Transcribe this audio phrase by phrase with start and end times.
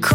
[0.00, 0.14] כל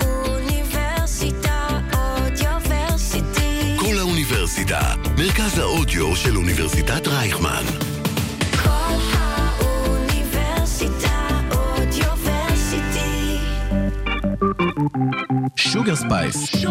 [0.00, 3.76] האוניברסיטה אודיוורסיטי.
[3.76, 4.80] כל האוניברסיטה,
[5.18, 7.64] מרכז האודיו של אוניברסיטת רייכמן.
[8.62, 10.20] כל האוניברסיטה
[11.50, 13.38] Audioversity.
[15.56, 16.64] Sugar Space.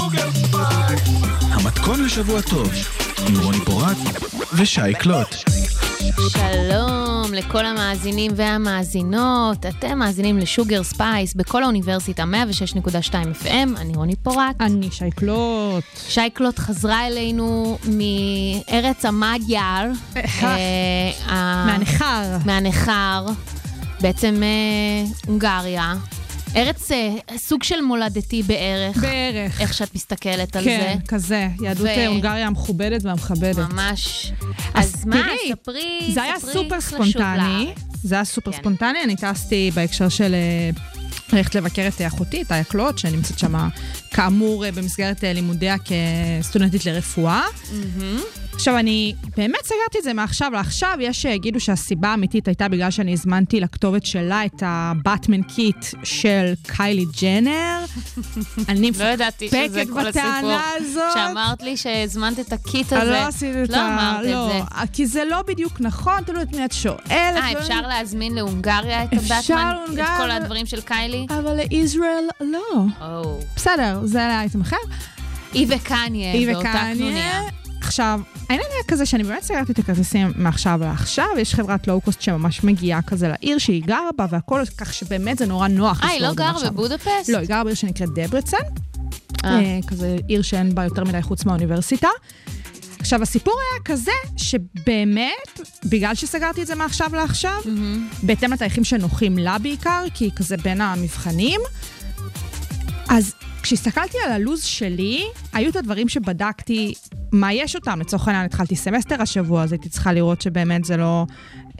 [1.51, 2.71] המתכון לשבוע טוב,
[3.27, 3.97] עם רוני פורט
[4.53, 5.52] ושי קלוט.
[6.29, 13.11] שלום לכל המאזינים והמאזינות, אתם מאזינים ל Sugar Space בקול האוניברסיטה 106.2
[13.43, 14.55] FM, אני רוני פורט.
[14.59, 15.84] אני שייקלוט.
[16.07, 19.91] שייקלוט חזרה אלינו מארץ המאגיאר.
[20.43, 22.37] אה, מהניכר.
[22.45, 23.26] מהניכר,
[24.01, 25.93] בעצם אה, הונגריה.
[26.55, 29.62] ארץ, אה, סוג של מולדתי בערך, בערך.
[29.62, 31.07] איך שאת מסתכלת על כן, זה.
[31.07, 31.48] כזה.
[31.62, 33.70] יהדות ו- הונגריה המכובדת והמכבדת.
[33.71, 34.31] ממש.
[34.73, 37.73] אז אז מה, תראי, ספרי, זה היה ספרי סופר ספונטני.
[38.03, 38.57] זה היה סופר כן.
[38.57, 40.70] ספונטני, אני טסתי בהקשר של אה,
[41.34, 43.70] ללכת לבקר את אחותי, תאיה קלוט, שנמצאת שם
[44.12, 45.76] כאמור אה, במסגרת אה, לימודיה
[46.40, 47.41] כסטודנטית לרפואה.
[48.55, 50.98] עכשיו, אני באמת סגרתי את זה מעכשיו לעכשיו.
[50.99, 56.54] יש שיגידו שהסיבה האמיתית הייתה בגלל שאני הזמנתי לכתובת שלה את ה Batman kit של
[56.68, 57.85] קיילי ג'נר.
[58.70, 60.09] אני לא ידעתי שזה מפקפקת כל הסיפור.
[60.09, 61.13] בטענה הזאת.
[61.13, 63.12] שאמרת לי שהזמנת את ה kit הזה.
[63.12, 63.87] לא עשיתי את לא ה...
[63.87, 64.88] אמרת לא, את זה.
[64.94, 67.12] כי זה לא בדיוק נכון, תלוי את מי את שואלת.
[67.12, 69.75] אה, לא- אפשר להזמין להונגריה את ה Batman?
[69.94, 70.07] את.
[70.18, 71.25] כל הדברים של קיילי?
[71.29, 72.85] אבל לישראל לא.
[73.56, 74.78] בסדר, זה היה אייטם אחר.
[75.53, 76.72] היא וקניה, באותה.
[76.94, 77.62] קנוניה.
[77.84, 78.19] עכשיו,
[78.50, 83.01] העניין היה כזה שאני באמת סגרתי את הכרטיסים מעכשיו לעכשיו, יש חברת לואו-קוסט שממש מגיעה
[83.01, 86.03] כזה לעיר שהיא גרה בה והכל, כך שבאמת זה נורא נוח.
[86.03, 86.69] אה, היא לא גרה.
[86.69, 87.29] בבודפסט?
[87.29, 88.57] לא, היא גרה בעיר שנקראת דברצן,
[89.45, 89.59] אה.
[89.59, 92.07] אה, כזה עיר שאין בה יותר מדי חוץ מהאוניברסיטה.
[93.00, 97.62] עכשיו, הסיפור היה כזה, שבאמת, בגלל שסגרתי את זה מעכשיו לעכשיו,
[98.23, 101.62] בהתאם לתאריכים שנוחים לה בעיקר, כי היא כזה בין המבחנים,
[103.09, 105.23] אז כשהסתכלתי על הלו"ז שלי,
[105.53, 106.94] היו את הדברים שבדקתי
[107.31, 108.00] מה יש אותם.
[108.00, 111.25] לצורך העניין, התחלתי סמסטר השבוע, אז הייתי צריכה לראות שבאמת זה לא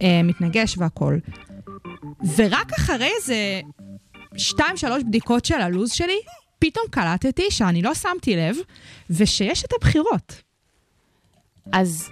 [0.02, 1.20] אה, מתנגש והכול.
[2.36, 3.62] ורק אחרי איזה
[4.38, 6.20] שתיים, שלוש בדיקות של הלו"ז שלי,
[6.60, 8.56] פתאום קלטתי שאני לא שמתי לב,
[9.10, 10.42] ושיש את הבחירות.
[11.72, 12.10] אז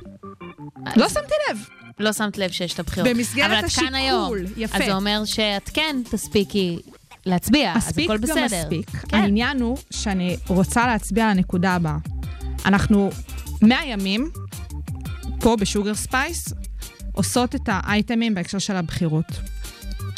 [0.96, 1.58] לא שמתי לב.
[2.00, 3.10] לא שמת לב שיש את הבחירות.
[3.10, 4.34] במסגרת אבל את השיקול, כאן היום.
[4.58, 4.78] יפה.
[4.78, 6.80] אז זה אומר שאת כן תספיקי
[7.26, 8.46] להצביע, אז הכל גם בסדר.
[8.46, 8.90] מספיק.
[8.90, 9.18] כן.
[9.18, 11.98] העניין הוא שאני רוצה להצביע על הנקודה הבאה.
[12.66, 13.10] אנחנו
[13.62, 14.30] 100 ימים,
[15.40, 16.54] פה ב Sugar Space,
[17.12, 19.26] עושות את האייטמים בהקשר של הבחירות.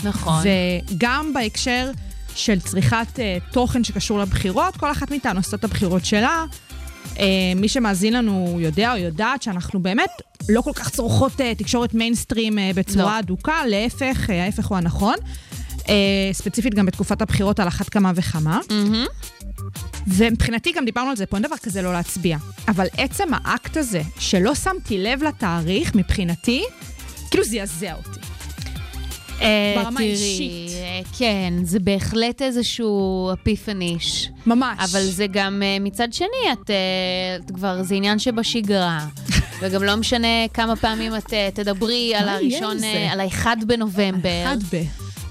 [0.03, 0.43] נכון.
[0.91, 1.91] וגם בהקשר
[2.35, 6.45] של צריכת אה, תוכן שקשור לבחירות, כל אחת מאיתנו עושה את הבחירות שלה.
[7.13, 7.19] אה,
[7.55, 10.09] מי שמאזין לנו יודע או יודעת שאנחנו באמת
[10.49, 13.19] לא כל כך צורכות uh, תקשורת מיינסטרים uh, בצורה לא.
[13.19, 15.15] אדוקה, להפך, uh, ההפך הוא הנכון.
[15.83, 15.87] Uh,
[16.31, 18.59] ספציפית גם בתקופת הבחירות על אחת כמה וכמה.
[18.69, 19.05] מהמם.
[20.07, 22.37] ומבחינתי גם דיברנו על זה, פה אין דבר כזה לא להצביע.
[22.67, 26.63] אבל עצם האקט הזה, שלא שמתי לב לתאריך, מבחינתי,
[27.31, 28.19] כאילו זעזע אותי.
[29.41, 30.69] אה, ברמה תראי, האישית.
[30.71, 34.29] אה, כן, זה בהחלט איזשהו אפיפניש.
[34.45, 34.77] ממש.
[34.79, 36.75] אבל זה גם אה, מצד שני, את, אה,
[37.45, 39.05] את כבר, זה עניין שבשגרה.
[39.61, 42.83] וגם לא משנה כמה פעמים את אה, תדברי על הראשון?
[42.83, 44.43] אה, על האחד בנובמבר.
[44.43, 44.83] אחד ב...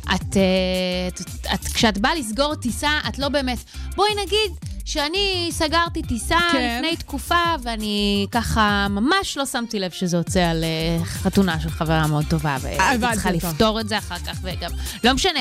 [0.05, 1.21] את, אה, את,
[1.55, 3.59] את, כשאת באה לסגור טיסה, את לא באמת...
[3.97, 6.77] בואי נגיד שאני סגרתי טיסה כן.
[6.77, 12.07] לפני תקופה, ואני ככה ממש לא שמתי לב שזה יוצא על אה, חתונה של חברה
[12.07, 13.45] מאוד טובה, והייתי הבנתי צריכה אותך.
[13.45, 14.71] לפתור את זה אחר כך, וגם...
[15.05, 15.41] לא משנה,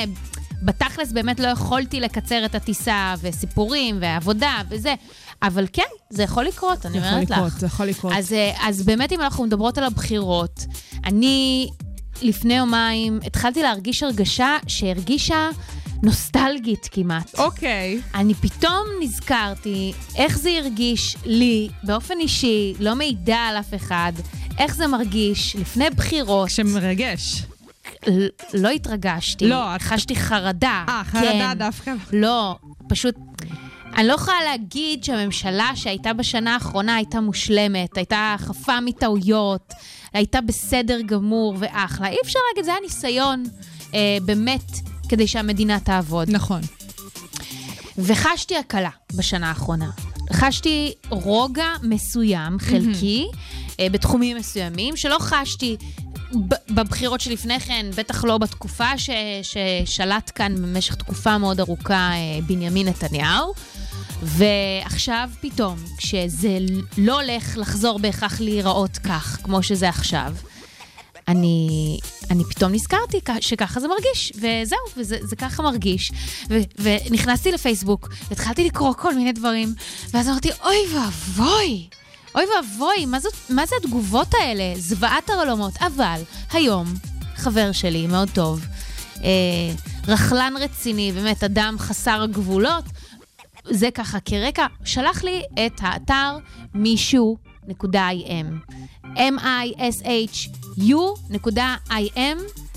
[0.62, 4.94] בתכלס באמת לא יכולתי לקצר את הטיסה, וסיפורים, ועבודה, וזה.
[5.44, 7.38] אבל כן, זה יכול לקרות, אני זה יכול אומרת לך.
[7.38, 8.14] לקרות, זה יכול לקרות.
[8.16, 10.66] אז, אה, אז באמת, אם אנחנו מדברות על הבחירות,
[11.06, 11.70] אני
[12.22, 15.50] לפני יומיים התחלתי להרגיש הרגשה שהרגישה
[16.04, 17.40] נוסטלגית כמעט.
[17.40, 18.02] אוקיי.
[18.16, 24.14] אני פתאום נזכרתי איך זה הרגיש לי, באופן אישי, לא מעידה על אף אחד,
[24.60, 26.50] איך זה מרגיש לפני בחירות.
[26.50, 27.44] שמרגש.
[28.54, 30.86] לא התרגשתי, לא, את- חשתי חרדה.
[30.90, 31.58] אה, חרדה כן.
[31.58, 31.94] דווקא.
[32.14, 32.56] לא,
[32.90, 33.16] פשוט...
[33.96, 39.74] אני לא יכולה להגיד שהממשלה שהייתה בשנה האחרונה הייתה מושלמת, הייתה חפה מטעויות,
[40.14, 42.08] הייתה בסדר גמור ואחלה.
[42.08, 43.44] אי אפשר להגיד, זה היה ניסיון
[43.94, 44.72] אה, באמת
[45.10, 46.30] כדי שהמדינה תעבוד.
[46.30, 46.62] נכון.
[47.98, 49.90] וחשתי הקלה בשנה האחרונה.
[50.34, 53.28] חשתי רוגע מסוים, חלקי,
[53.80, 55.78] אה, בתחומים מסוימים, שלא חשתי
[56.70, 59.10] בבחירות שלפני כן, בטח לא בתקופה ש-
[59.44, 62.18] ששלט כאן במשך תקופה מאוד ארוכה אה,
[62.48, 63.54] בנימין נתניהו.
[64.22, 66.58] ועכשיו פתאום, כשזה
[66.98, 70.34] לא הולך לחזור בהכרח להיראות כך, כמו שזה עכשיו,
[71.28, 72.00] אני,
[72.32, 76.12] אני פתאום נזכרתי שככה זה מרגיש, וזהו, וזה זה ככה מרגיש.
[76.50, 79.74] ו, ונכנסתי לפייסבוק, והתחלתי לקרוא כל מיני דברים,
[80.14, 81.88] ואז אמרתי, אוי ואבוי,
[82.36, 84.74] אוי ואבוי, מה, זאת, מה זה התגובות האלה?
[84.78, 85.74] זוועת הרלומות.
[85.80, 86.22] אבל
[86.52, 86.94] היום,
[87.36, 88.66] חבר שלי, מאוד טוב,
[89.24, 89.30] אה,
[90.08, 92.86] רכלן רציני, באמת אדם חסר גבולות,
[93.70, 96.38] זה ככה כרקע, שלח לי את האתר
[96.74, 98.72] מישהו.im.
[99.06, 100.22] m-i-s-h-u.im,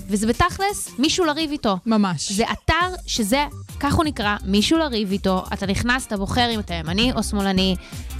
[0.07, 1.77] וזה בתכלס מישהו לריב איתו.
[1.85, 2.31] ממש.
[2.31, 3.45] זה אתר שזה,
[3.79, 5.43] כך הוא נקרא, מישהו לריב איתו.
[5.53, 7.75] אתה נכנס, אתה בוחר אם אתה ימני או שמאלני.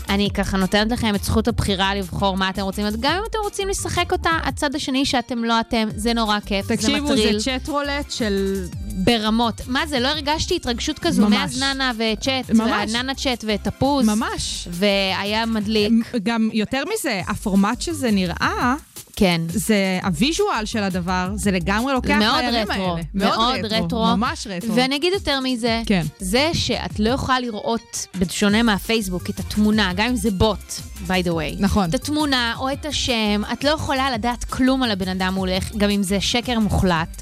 [0.10, 2.86] אני ככה נותנת לכם את זכות הבחירה לבחור מה אתם רוצים.
[3.00, 6.76] גם אם אתם רוצים לשחק אותה, הצד השני שאתם לא אתם, זה נורא כיף, זה
[6.76, 7.40] תקשיבו, מטריל.
[7.40, 8.66] זה צ'אט רולט של...
[8.96, 9.62] ברמות.
[9.68, 11.34] מה זה, לא הרגשתי התרגשות כזו ממש.
[11.34, 12.50] מאז נענע וצ'אט.
[12.94, 14.06] נענע צ'אט ותפוז.
[14.06, 14.68] ממש.
[14.72, 15.92] והיה מדליק.
[16.24, 18.76] גם יותר מזה, הפורמט שזה נראה,
[19.16, 19.42] כן.
[19.48, 23.02] זה ה visual של הדבר, זה לגמרי לוקח מאוד לימים רטרו, האלה.
[23.14, 24.06] מאוד רטרו.
[24.06, 24.76] ממש רטרו.
[24.76, 26.06] ואני אגיד יותר מזה, כן.
[26.20, 30.74] זה שאת לא יכולה לראות, בשונה מהפייסבוק, את התמונה, גם אם זה בוט,
[31.08, 31.56] by the way.
[31.60, 31.90] נכון.
[31.90, 35.90] את התמונה או את השם, את לא יכולה לדעת כלום על הבן אדם מולך, גם
[35.90, 37.22] אם זה שקר מוחלט.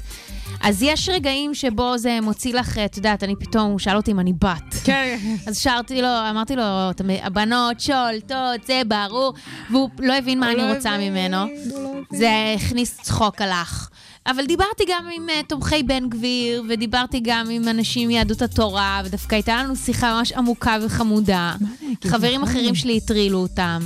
[0.64, 4.20] אז יש רגעים שבו זה מוציא לך, את יודעת, אני פתאום, הוא שאל אותי אם
[4.20, 4.74] אני בת.
[4.84, 5.18] כן.
[5.46, 9.34] אז שרתי לו, אמרתי לו, "אתם- הבנות שולטות, זה ברור,
[9.70, 11.36] והוא לא הבין מה אני לא רוצה ממנו.
[11.66, 11.90] לא.
[12.18, 13.88] זה הכניס צחוק הלך.
[14.26, 19.34] אבל דיברתי גם עם uh, תומכי בן גביר, ודיברתי גם עם אנשים מיהדות התורה, ודווקא
[19.34, 21.54] הייתה לנו שיחה ממש עמוקה וחמודה.
[22.06, 22.52] חברים נכון.
[22.54, 23.80] אחרים שלי הטרילו אותם.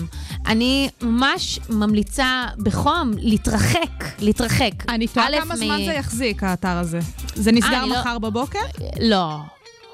[0.46, 4.70] אני ממש ממליצה בחום להתרחק, להתרחק.
[4.88, 6.98] אני תוהה כמה מ- זמן זה יחזיק, האתר הזה.
[7.34, 8.58] זה נסגר אני לא- מחר בבוקר?
[9.00, 9.38] לא.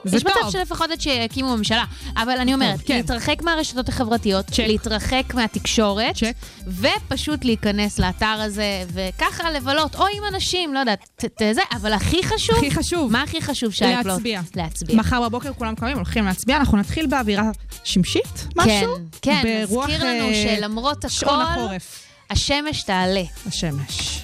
[0.04, 0.50] זה יש מצב טוב.
[0.50, 1.84] שלפחות עד שיקימו ממשלה.
[2.16, 2.96] אבל אני אומרת, כן.
[2.96, 4.58] להתרחק מהרשתות החברתיות, צ'ק.
[4.66, 6.32] להתרחק מהתקשורת, צ'ק.
[6.66, 11.92] ופשוט להיכנס לאתר הזה, וככה לבלות, או עם אנשים, לא יודעת, ת- ת- זה, אבל
[11.92, 12.56] הכי חשוב...
[12.56, 13.12] הכי חשוב.
[13.12, 14.06] מה הכי חשוב, שי פלוט?
[14.06, 14.40] להצביע.
[14.56, 14.96] להצביע.
[14.96, 17.44] מחר בבוקר כולם קמים, הולכים להצביע, אנחנו נתחיל באווירה
[17.84, 18.94] שמשית, משהו?
[19.22, 22.00] כן, כן, ברוח, מזכיר לנו אה, שלמרות שעון הכל, החורף.
[22.30, 23.22] השמש תעלה.
[23.46, 24.22] השמש.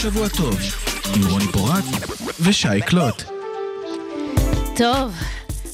[0.00, 0.58] לשבוע טוב,
[1.16, 1.84] עם רוני פורט
[2.40, 3.22] ושי קלוט.
[4.76, 5.14] טוב,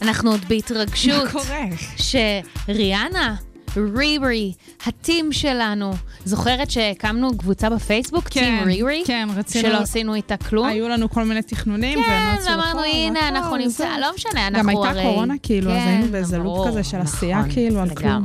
[0.02, 1.24] אנחנו עוד בהתרגשות.
[1.24, 1.64] מה קורה?
[1.96, 3.34] שריאנה,
[3.76, 4.52] רירי,
[4.86, 5.92] הטים שלנו,
[6.24, 9.02] זוכרת שהקמנו קבוצה בפייסבוק, טים רירי?
[9.06, 9.68] כן, רצינו...
[9.68, 10.66] שלא עשינו איתה כלום?
[10.66, 14.00] היו לנו כל מיני תכנונים, כן, אמרנו, הנה, אנחנו נמצא, זה.
[14.00, 14.88] לא משנה, אנחנו גם הרי...
[14.88, 18.24] הייתה קורונה, כאילו, אז כן, היינו באיזה לופ כזה של עשייה, נכון, כאילו, על כלום.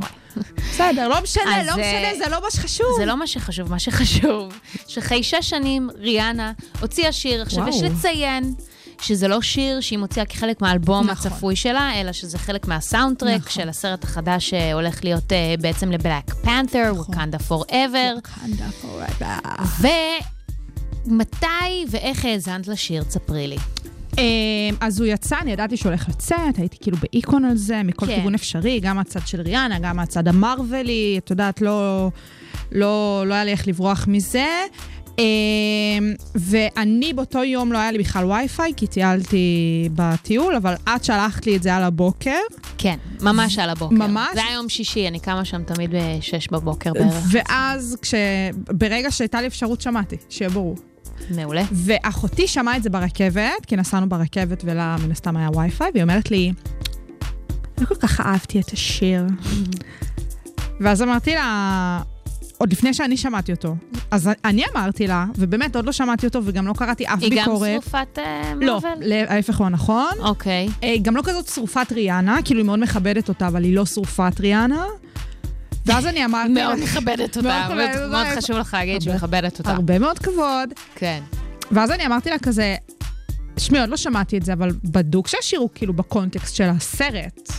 [0.56, 2.86] בסדר, לא משנה, אז, לא משנה, אה, זה לא מה שחשוב.
[2.96, 4.58] זה לא מה שחשוב, מה שחשוב,
[4.88, 7.42] שאחרי שש שנים ריאנה הוציאה שיר.
[7.42, 7.68] עכשיו.
[7.68, 8.54] יש לציין
[9.02, 11.32] שזה לא שיר שהיא מוציאה כחלק מהאלבום נכון.
[11.32, 13.52] הצפוי שלה, אלא שזה חלק מהסאונדטרק נכון.
[13.52, 16.98] של הסרט החדש שהולך להיות אה, בעצם לבלק פנת'ר, נכון.
[16.98, 18.14] ווקנדה פוראבר.
[18.22, 19.62] Wakanda forever.
[21.06, 21.46] ומתי
[21.90, 23.02] ואיך האזנת לשיר?
[23.02, 23.56] תספרי לי.
[24.18, 28.06] אמ, אז הוא יצא, אני ידעתי שהוא הולך לצאת, הייתי כאילו באיקון על זה, מכל
[28.06, 28.14] כן.
[28.14, 32.08] כיוון אפשרי, גם מהצד של ריאנה, גם מהצד המרווילי, את יודעת, לא,
[32.72, 34.46] לא, לא היה לי איך לברוח מזה.
[35.18, 41.46] אמ, ואני באותו יום לא היה לי בכלל וי-פיי, כי טיילתי בטיול, אבל את שלחת
[41.46, 42.38] לי את זה על הבוקר.
[42.78, 43.94] כן, ממש על הבוקר.
[43.94, 44.28] ממש?
[44.34, 47.24] זה היה יום שישי, אני קמה שם תמיד ב-6 בבוקר בערך.
[47.30, 48.14] ואז, כש...
[48.54, 50.76] ברגע שהייתה לי אפשרות, שמעתי, שיהיה ברור.
[51.30, 51.62] מעולה.
[51.72, 56.30] ואחותי שמעה את זה ברכבת, כי נסענו ברכבת ולה מן הסתם היה וי-פיי, והיא אומרת
[56.30, 56.52] לי,
[57.80, 59.26] לא כל כך אהבתי את השיר.
[60.80, 62.00] ואז אמרתי לה,
[62.58, 63.74] עוד לפני שאני שמעתי אותו,
[64.10, 67.36] אז אני אמרתי לה, ובאמת עוד לא שמעתי אותו וגם לא קראתי אף היא גם
[67.36, 67.82] ביקורת.
[67.82, 68.80] שרופת אה, לא?
[69.28, 70.12] ההפך הוא הנכון.
[70.18, 70.68] אוקיי.
[70.82, 74.40] אה, גם לא כזאת שרופת ריאנה, כאילו היא מאוד מכבדת אותה, אבל היא לא שרופת
[74.40, 74.84] ריאנה.
[75.86, 77.68] ואז אני אמרתי מאוד מכבדת אותה,
[78.08, 79.70] מאוד- חשוב לך להגיד שהיא מכבדת אותה.
[79.70, 80.68] הרבה מאוד כבוד.
[80.94, 81.20] כן.
[81.70, 82.76] ואז אני אמרתי לה כזה,
[83.58, 87.52] שמי, עוד לא שמעתי את זה, אבל בדוק שהשיר הוא כאילו ב context של הסרט.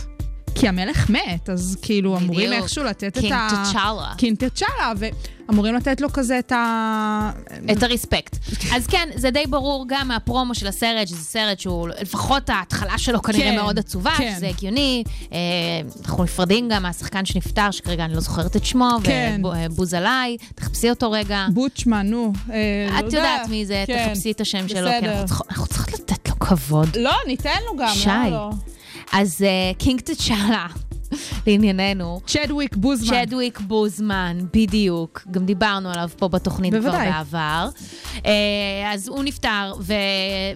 [0.54, 2.62] כי המלך מת, אז כאילו אמורים בדיוק.
[2.62, 3.48] איכשהו לתת את king ה...
[3.70, 4.12] תצ'אלה.
[4.16, 4.92] קינג תצ'אלה,
[5.48, 7.30] ואמורים לתת לו כזה את ה...
[7.72, 8.36] את ה respect.
[8.74, 13.22] אז כן, זה די ברור גם מהפרומו של הסרט, שזה סרט שהוא, לפחות ההתחלה שלו
[13.22, 14.34] כנראה כן, מאוד עצובה, כן.
[14.36, 15.04] שזה הגיוני.
[15.32, 15.38] אה,
[16.06, 19.40] אנחנו נפרדים גם מהשחקן שנפטר, שכרגע אני לא זוכרת את שמו, כן.
[19.70, 21.46] ובוז עליי, תחפשי אותו רגע.
[21.52, 22.32] בוטשמן, נו.
[22.52, 22.56] אה,
[22.92, 23.16] לא את יודע.
[23.18, 25.10] יודעת מי זה, כן, תחפשי את השם שלו, בסדר.
[25.10, 26.96] אנחנו צריכות- אנחנו צריכות לתת לו כבוד.
[26.96, 28.08] לא, ניתן לו גם, שי.
[28.08, 28.50] למה לא?
[29.14, 30.66] אז אה, king תצ'אלה,
[31.46, 32.20] לענייננו.
[32.26, 33.24] צ'דוויק בוזמן.
[33.24, 35.22] צ'דוויק בוזמן, בדיוק.
[35.30, 37.10] גם דיברנו עליו פה בתוכנית כבר בוודאי.
[37.10, 37.68] בעבר.
[38.26, 38.30] אה,
[38.92, 39.94] אז הוא נפטר, ו-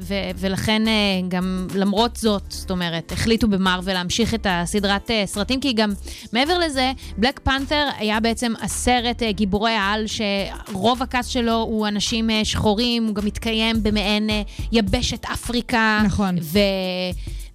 [0.01, 0.93] ו- ולכן אה,
[1.29, 5.93] גם למרות זאת, זאת אומרת, החליטו במארוול להמשיך את הסדרת סרטים, כי גם
[6.33, 12.31] מעבר לזה, Black Panther היה בעצם הסרט גיבורי העל, שרוב ה cast שלו הוא אנשים
[12.45, 14.31] שחורים, הוא גם מתקיים במעין
[14.73, 16.01] יבשת אפריקה.
[16.05, 16.39] נכון.
[16.43, 16.59] ו...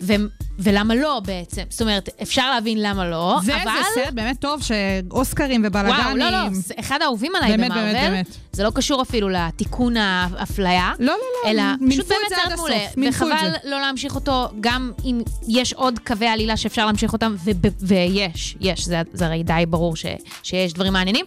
[0.02, 0.14] ו-
[0.60, 1.62] ולמה לא בעצם?
[1.70, 3.72] זאת אומרת, אפשר להבין למה לא, זה אבל...
[3.96, 5.96] זה סרט באמת טוב, שאוסקרים ובלאגנים.
[6.06, 6.38] וואו, לא, לא,
[6.80, 7.94] אחד האהובים עליי באמת, במרוויל.
[7.94, 8.38] באמת, באמת.
[8.52, 10.92] זה לא קשור אפילו לתיקון האפליה.
[11.00, 11.14] לא, לא,
[11.46, 12.78] לא, אלא פשוט באמת סרט מעולה.
[13.10, 13.50] וחבל.
[13.64, 18.86] לא להמשיך אותו, גם אם יש עוד קווי עלילה שאפשר להמשיך אותם, וב- ויש, יש,
[18.86, 20.06] זה, זה הרי די ברור ש,
[20.44, 21.26] שיש דברים מעניינים.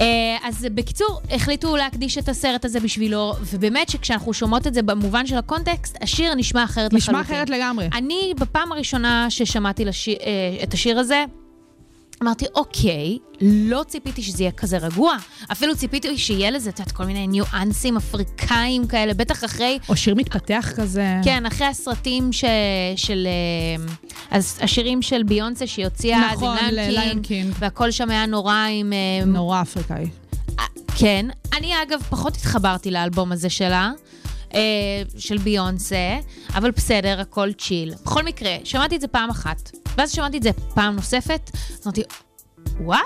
[0.00, 5.26] אה, אז בקיצור, החליטו להקדיש את הסרט הזה בשבילו, ובאמת שכשאנחנו שומעות את זה במובן
[5.26, 7.20] של הקונטקסט, השיר נשמע אחרת לחלוטין.
[7.20, 7.88] נשמע אחרת לגמרי.
[7.94, 11.24] אני, בפעם הראשונה ששמעתי לשיר, אה, את השיר הזה,
[12.22, 15.16] אמרתי, אוקיי, לא ציפיתי שזה יהיה כזה רגוע.
[15.52, 19.78] אפילו ציפיתי שיהיה לזה, את יודעת, כל מיני ניואנסים אפריקאים כאלה, בטח אחרי...
[19.88, 21.06] או שיר מתפתח כזה.
[21.24, 22.44] כן, אחרי הסרטים ש...
[22.96, 23.26] של...
[23.26, 23.84] אה,
[24.30, 27.56] אז השירים של ביונסה שהיא הוציאה נכון, עם ל- ליון Lion קינג, King.
[27.58, 28.92] והכל שם היה נורא עם...
[28.92, 30.06] אה, נורא אפריקאי.
[30.96, 31.26] כן.
[31.58, 33.90] אני, אגב, פחות התחברתי לאלבום הזה שלה.
[34.54, 34.60] אה,
[35.18, 36.18] של ביונסה,
[36.54, 37.94] אבל בסדר, הכל צ'יל.
[38.04, 42.02] בכל מקרה, שמעתי את זה פעם אחת, ואז שמעתי את זה פעם נוספת, אז אמרתי,
[42.80, 43.00] וואו,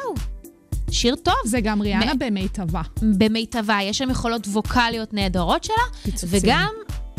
[0.90, 1.34] שיר טוב.
[1.44, 2.82] זה גם ריאנה מ- במיטבה.
[3.18, 6.28] במיטבה, יש שם יכולות ווקאליות נהדרות שלה, פיצוצים.
[6.42, 6.68] וגם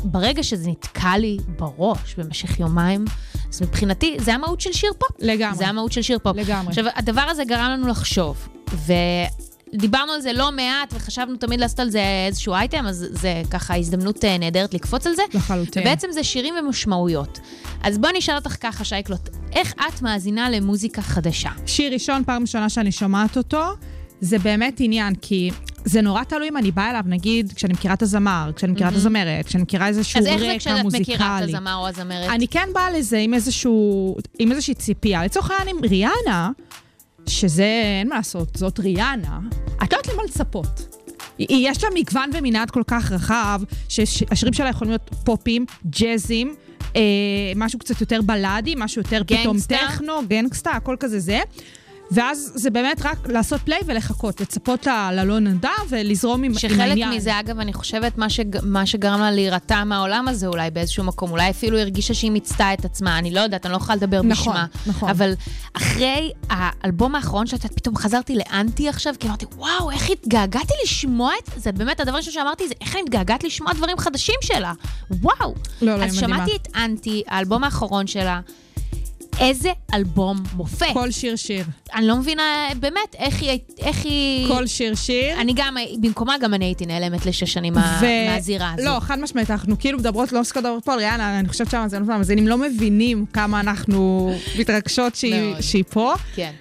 [0.03, 3.05] ברגע שזה נתקע לי בראש במשך יומיים,
[3.53, 5.09] אז מבחינתי זה המהות של שיר פופ.
[5.19, 5.57] לגמרי.
[5.57, 6.35] זה המהות של שיר פופ.
[6.37, 6.67] לגמרי.
[6.69, 8.47] עכשיו, הדבר הזה גרם לנו לחשוב,
[9.75, 13.77] ודיברנו על זה לא מעט, וחשבנו תמיד לעשות על זה איזשהו אייטם, אז זה ככה
[13.77, 15.23] הזדמנות אה, נהדרת לקפוץ על זה.
[15.33, 15.83] לחלוטין.
[15.83, 17.39] ובעצם זה שירים ומשמעויות.
[17.83, 21.49] אז בואי נשאל אותך ככה, שייקלוט, איך את מאזינה למוזיקה חדשה?
[21.65, 23.63] שיר ראשון, פעם ראשונה שאני שומעת אותו,
[24.21, 25.51] זה באמת עניין, כי
[25.85, 28.95] זה נורא תלוי אם אני באה אליו, נגיד, כשאני מכירה את הזמר, כשאני מכירה את
[28.95, 31.57] הזמרת, כשאני מכירה איזשהו אז איך זה רקע כשאת מכירה את מוזיקלי.
[31.57, 32.29] הזמר או הזמרת?
[32.29, 35.25] אני כן באה לזה עם איזשהו, עם איזושהי ציפייה.
[35.25, 36.49] לצורך העניין עם ריאנה,
[37.29, 39.39] שזה, אין מה לעשות, זאת ריאנה,
[39.83, 40.97] את לא יודעת למה לצפות.
[41.39, 46.55] יש לה מגוון ומנעד כל כך רחב, שהשירים שלה יכולים להיות פופים, ג'אזים,
[46.95, 47.01] אה,
[47.55, 49.75] משהו קצת יותר בלאדי, משהו יותר פתאום גנגסטה.
[49.87, 51.39] טכנו, גנגסטה, הכל כזה זה.
[52.11, 57.13] ואז זה באמת רק לעשות פליי ולחכות, לצפות ללא נודע ולזרום עם, עם שחלק העניין.
[57.13, 58.45] מזה, אגב, אני חושבת, מה, שג...
[58.63, 62.85] מה שגרם לה להירתע מהעולם הזה אולי באיזשהו מקום, אולי אפילו הרגישה שהיא מיצתה את
[62.85, 64.65] עצמה, אני לא יודעת, אני לא יכולה לדבר נכון, בשמה.
[64.87, 65.09] נכון.
[65.09, 65.33] אבל
[65.73, 71.61] אחרי האלבום האחרון שלה, פתאום חזרתי לאנטי עכשיו, כי אמרתי, וואו, איך התגעגעתי לשמוע את
[71.61, 74.73] זה, באמת, הדבר הראשון שאמרתי זה, איך אני מתגעגעת לשמוע דברים חדשים שלה.
[75.11, 75.55] וואו.
[75.81, 76.15] לא, לא, אז.
[76.15, 78.39] שמעתי את אנטי, האלבום האחרון שלה.
[79.39, 80.85] איזה אלבום מופת.
[80.93, 81.65] כל שיר שיר.
[81.93, 83.59] אני לא מבינה באמת איך היא...
[83.79, 84.47] איך היא...
[84.47, 85.41] כל שיר שיר.
[85.41, 88.85] אני גם, במקומה גם אני הייתי נעלמת לשש שנים ו- מהזירה הזו.
[88.85, 92.47] לא, חד משמעית, אנחנו כאילו מדברות לא עוסקות דבר פה, ריאנה, אני חושבת שהמאזינות והמאזינים
[92.47, 95.55] לא מבינים כמה אנחנו מתרגשות שהיא.
[95.61, 96.13] שהיא פה.
[96.35, 96.51] כן.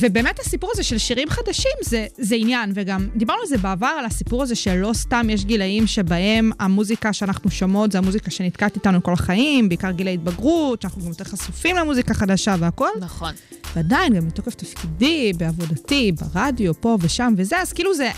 [0.00, 4.04] ובאמת הסיפור הזה של שירים חדשים זה, זה עניין, וגם דיברנו על זה בעבר, על
[4.04, 9.12] הסיפור הזה שלא סתם יש גילאים שבהם המוזיקה שאנחנו שומעות זה המוזיקה שנתקעת איתנו כל
[9.12, 12.88] החיים, בעיקר גילי התבגרות, שאנחנו גם יותר חשופים למוזיקה חדשה והכל.
[13.00, 13.32] נכון.
[13.76, 18.10] ועדיין, גם מתוקף תפקידי, בעבודתי, ברדיו, פה ושם וזה, אז כאילו זה,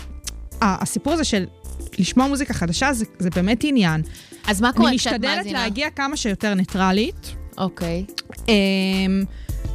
[0.61, 1.45] הסיפור הזה של
[1.99, 4.01] לשמוע מוזיקה חדשה זה, זה באמת עניין.
[4.47, 5.59] אז מה קורה אני כשאת משתדלת מאזינה?
[5.59, 8.05] להגיע כמה שיותר ניטרלית, אוקיי.
[8.47, 9.23] אמ,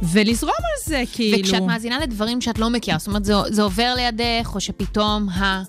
[0.03, 1.39] ולזרום על זה, כאילו.
[1.39, 5.63] וכשאת מאזינה לדברים שאת לא מכירה, זאת אומרת, זה, זה עובר לידך, או שפתאום ה...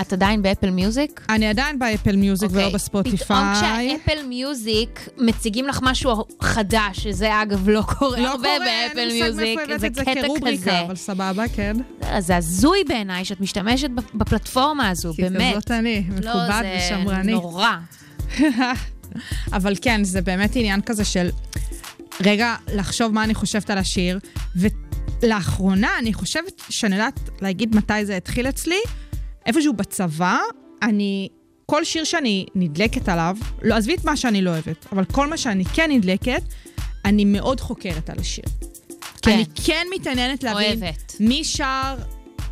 [0.00, 1.20] את עדיין ב Apple Music?
[1.28, 2.74] אני עדיין ב Apple Music ולא אוקיי.
[2.74, 3.18] ב Spotify.
[3.18, 8.58] פתאום כשה Apple Music מציגים לך משהו חדש, שזה אגב לא קורה לא הרבה קורה,
[8.58, 10.80] ב Apple אין לי מושג Music, מאיפה הבאת זה את זה קטע כרובריקה, כזה.
[10.80, 11.76] אבל סבבה, כן.
[12.18, 15.54] זה הזוי בעיניי שאת משתמשת בפלטפורמה הזו, כי באמת.
[15.54, 17.32] כזאת אני, לא, מכובד זה ושמרני.
[17.32, 17.76] נורא.
[19.52, 21.30] אבל כן, זה באמת עניין כזה של
[22.20, 24.18] רגע לחשוב מה אני חושבת על השיר,
[24.56, 28.80] ולאחרונה אני חושבת שאני יודעת להגיד מתי זה התחיל אצלי,
[29.46, 30.38] איפשהו בצבא,
[30.82, 31.28] אני,
[31.66, 35.36] כל שיר שאני נדלקת עליו, לא, עזבי את מה שאני לא אוהבת, אבל כל מה
[35.36, 36.42] שאני כן נדלקת,
[37.04, 38.44] אני מאוד חוקרת על השיר.
[39.22, 39.30] כן.
[39.30, 41.16] אני כן מתעניינת להבין אוהבת.
[41.20, 41.94] מי שר,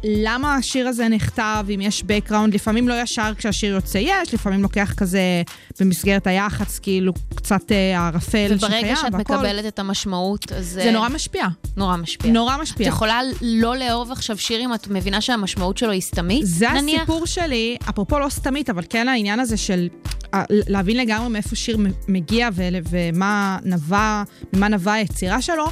[0.04, 4.94] למה השיר הזה נכתב, אם יש background, לפעמים לא ישר כשהשיר יוצא יש, לפעמים לוקח
[4.96, 5.42] כזה
[5.80, 9.34] במסגרת היח"צ, כאילו קצת אה, הערפל שקיים וברגע שאת והכל.
[9.34, 12.32] מקבלת את המשמעות, אז זה נורא משפיע, נורא משפיע.
[12.32, 12.88] נורא את משפיע.
[12.88, 17.00] יכולה לא לאהוב עכשיו שיר אם את מבינה שהמשמעות שלו היא סתמית, זה נניח?
[17.00, 19.88] הסיפור שלי, אפרופו לא סתמית, אבל כן העניין הזה של
[20.34, 22.48] אה, להבין לגמרי מאיפה שיר מגיע
[22.90, 25.66] ומה נבע, ממה נבעה היצירה שלו.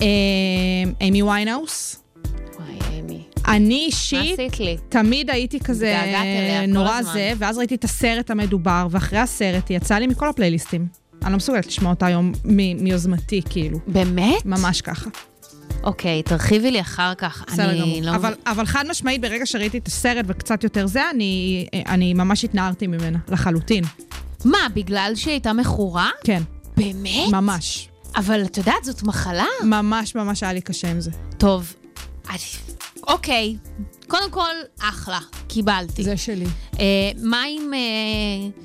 [0.00, 0.06] אה,
[1.00, 2.02] אימי ויינאוס.
[2.58, 3.27] וואי, אימי.
[3.46, 4.40] אני אישית?
[4.88, 5.96] תמיד הייתי כזה
[6.68, 7.02] נורא.
[7.02, 10.86] זה, ואז ראיתי את הסרט המדובר, ואחרי הסרט היא יצאה לי מכל הפלייליסטים.
[11.22, 13.78] אני לא מסוגלת לשמוע אותה היום מ- מיוזמתי, כאילו.
[13.86, 14.46] באמת?
[14.46, 15.10] ממש ככה.
[15.82, 17.44] אוקיי, תרחיבי לי אחר כך.
[17.48, 17.98] בסדר גמור.
[18.02, 18.14] לא...
[18.14, 22.86] אבל, אבל חד משמעית, ברגע שראיתי את הסרט וקצת יותר זה, אני, אני ממש התנערתי
[22.86, 23.84] ממנה, לחלוטין.
[24.44, 26.10] מה, בגלל שהיא הייתה מכורה?
[26.24, 26.42] כן,
[26.76, 27.32] באמת?
[27.32, 27.88] ממש.
[28.16, 29.46] אבל את יודעת, זאת מחלה.
[29.64, 31.10] ממש ממש היה לי קשה עם זה.
[31.38, 31.74] טוב,
[33.08, 33.56] אוקיי.
[34.06, 35.18] קודם כל, אחלה,
[35.48, 36.02] קיבלתי.
[36.02, 36.46] זה שלי.
[36.80, 36.84] אה,
[37.22, 38.60] מה עם אה,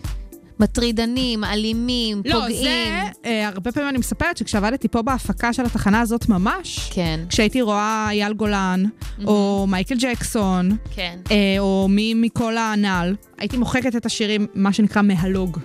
[0.59, 2.63] מטרידנים, אלימים, לא, פוגעים?
[2.63, 7.61] זה, אה, הרבה פעמים אני מספרת שכשעבדתי פה בהפקה של התחנה הזאת ממש, כן, כשהייתי
[7.61, 8.83] רואה אייל גולן,
[9.25, 11.19] או מייקל ג'קסון, כן.
[11.31, 15.59] אה, או מי מכל הנעל, הייתי מוחקת את השירים, מה שנקרא מהלוג.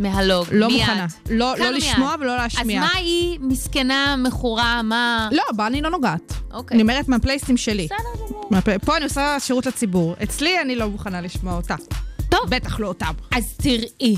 [0.00, 0.80] מהלוג, לא מיד.
[0.80, 1.06] מוכנה.
[1.30, 1.82] לא, לא מיד?
[1.82, 2.82] לשמוע ולא להשמיע.
[2.82, 5.28] אז מה היא, מסכנה, מכורה, מה...
[5.32, 6.32] לא, בה אני לא נוגעת.
[6.52, 6.74] אוקיי.
[6.74, 7.84] אני אומרת מהפלייסטים שלי.
[7.86, 8.78] בסדר גמור.
[8.84, 10.14] פה אני עושה שירות לציבור.
[10.22, 11.74] אצלי אני לא מוכנה לשמוע אותה.
[12.28, 13.12] טוב, בטח לא אותם.
[13.36, 14.16] אז תראי,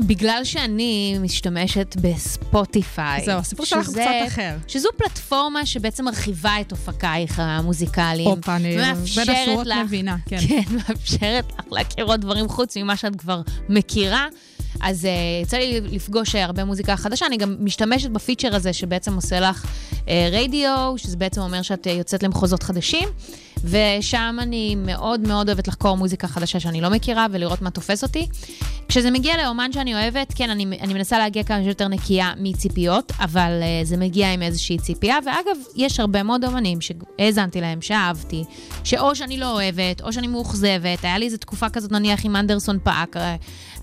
[0.00, 3.24] בגלל שאני משתמשת בספוטיפיי.
[3.24, 4.56] זהו, הסיפור שלך קצת אחר.
[4.66, 8.28] שזו פלטפורמה שבעצם מרחיבה את אופקייך המוזיקליים.
[8.28, 8.76] הופה, אני
[9.16, 10.38] בין השורות מבינה, כן.
[10.48, 14.26] כן, מאפשרת לך להכיר עוד דברים חוץ ממה שאת כבר מכירה.
[14.80, 15.08] אז uh,
[15.42, 19.64] יצא לי לפגוש uh, הרבה מוזיקה חדשה, אני גם משתמשת בפיצ'ר הזה שבעצם עושה לך
[19.64, 23.08] uh, רדיו, שזה בעצם אומר שאת uh, יוצאת למחוזות חדשים,
[23.64, 28.26] ושם אני מאוד מאוד אוהבת לחקור מוזיקה חדשה שאני לא מכירה ולראות מה תופס אותי.
[28.88, 33.60] כשזה מגיע לאומן שאני אוהבת, כן, אני, אני מנסה להגיע כמה שיותר נקייה מציפיות, אבל
[33.60, 38.44] uh, זה מגיע עם איזושהי ציפייה, ואגב, יש הרבה מאוד אומנים שהאזנתי להם, שאהבתי,
[38.84, 41.04] שאו שאני לא אוהבת, או שאני מאוכזבת.
[41.04, 43.16] היה לי איזו תקופה כזאת, נניח, עם אנדרסון פאק.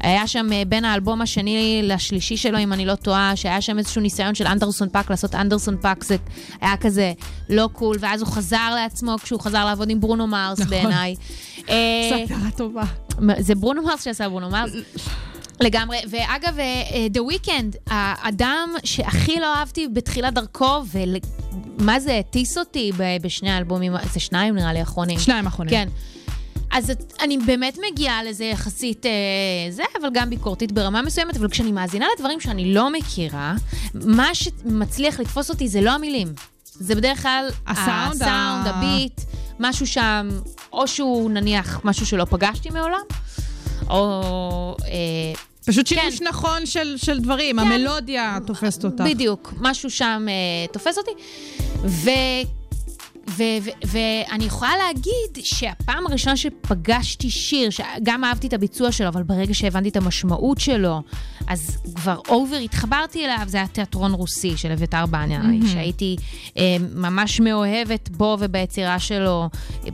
[0.03, 4.01] היה שם אה, בין האלבום השני לשלישי שלו, אם אני לא טועה, שהיה שם איזשהו
[4.01, 6.15] ניסיון של אנדרסון פאק לעשות אנדרסון פאק, זה
[6.61, 7.13] היה כזה
[7.49, 10.69] לא cool, ואז הוא חזר לעצמו כשהוא חזר לעבוד עם ברונו מרס נכון.
[10.69, 11.15] בעיניי.
[11.69, 11.75] אה,
[12.09, 12.83] זו הגדרה טובה.
[13.39, 14.71] זה ברונו מרס שעשה ברונו מרס.
[15.59, 22.91] לגמרי, ואגב, אה, The Weeknd, האדם שהכי לא אהבתי בתחילת דרכו, ומה זה הטיס אותי
[23.21, 25.19] בשני האלבומים, זה שניים נראה לי האחרונים.
[25.19, 25.73] שניים אחרונים.
[25.73, 25.87] כן.
[26.73, 29.11] אז את- אני באמת מגיעה לזה יחסית אה,
[29.71, 33.53] זה, אבל גם ביקורתית ברמה מסוימת, אבל כשאני מאזינה לדברים שאני לא מכירה,
[33.93, 36.27] מה שמצליח לתפוס אותי זה לא המילים.
[36.65, 39.21] זה בדרך כלל הסאונד, הסאונד, הביט,
[39.59, 40.29] משהו שם,
[40.73, 42.99] או שהוא נניח משהו שלא פגשתי מעולם,
[43.89, 44.75] או...
[44.85, 45.33] אה,
[45.65, 46.27] פשוט שימוש כן.
[46.27, 49.03] נכון של, של דברים, המלודיה תופסת אותך.
[49.05, 50.33] בדיוק, משהו שם אה,
[50.73, 51.11] תופס אותי.
[51.85, 52.09] ו...
[53.27, 59.89] ואני יכולה להגיד שהפעם הראשונה שפגשתי שיר, שגם אהבתי את הביצוע שלו, אבל ברגע שהבנתי
[59.89, 61.01] את המשמעות שלו,
[61.47, 65.67] אז כבר אובר התחברתי אליו, זה היה תיאטרון רוסי של אביתר בנאי, mm-hmm.
[65.67, 66.15] שהייתי
[66.57, 69.49] אה, ממש מאוהבת בו וביצירה שלו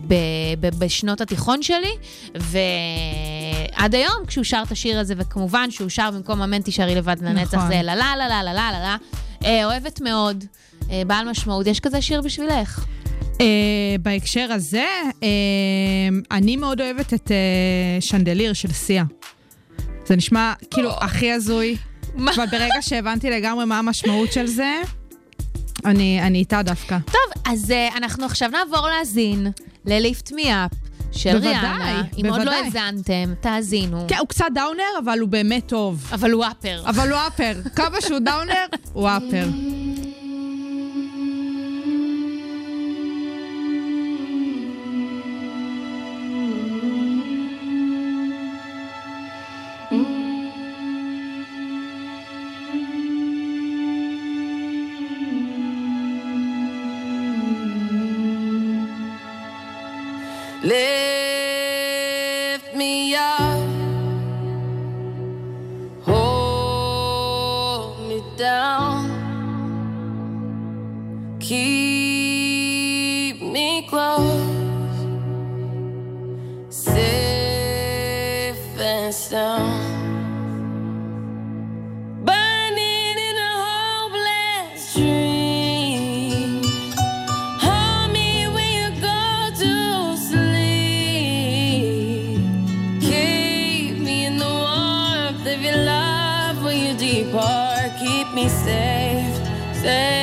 [0.08, 0.14] ב-
[0.60, 1.96] ב- בשנות התיכון שלי,
[2.36, 7.58] ועד היום כשהוא שר את השיר הזה, וכמובן שהוא שר במקום אמן תישארי לבד לנצח,
[7.58, 7.68] נכון.
[7.68, 8.98] זה לה לה לה לה לה לה לה
[9.42, 10.46] לה, אוהבת מאוד.
[10.92, 12.86] אה, בעל משמעות, יש כזה שיר בשבילך.
[13.40, 13.42] Uh,
[14.02, 15.24] בהקשר הזה, uh,
[16.32, 19.04] אני מאוד אוהבת את uh, שנדליר של סיה.
[20.06, 21.78] זה נשמע כאילו הכי הזוי?
[22.16, 24.82] אבל ברגע שהבנתי לגמרי מה המשמעות של זה,
[25.86, 26.98] אני, אני איתה דווקא.
[27.06, 29.48] טוב, אז uh, אנחנו עכשיו נעבור להאזין
[29.86, 30.72] לליפט מי אפ
[31.12, 32.04] של בוודאי, ריאנה.
[32.18, 32.82] אם עוד לא בוודאי.
[32.82, 34.06] האזנתם, תאזינו.
[34.08, 36.10] כן, הוא קצת דאונר, אבל הוא באמת טוב.
[36.12, 36.84] אבל הוא אפר.
[36.86, 37.54] אבל הוא אפר.
[37.76, 39.48] כמה שהוא דאונר, הוא אפר.
[60.62, 61.09] Let.
[98.50, 99.36] Safe,
[99.74, 100.19] safe.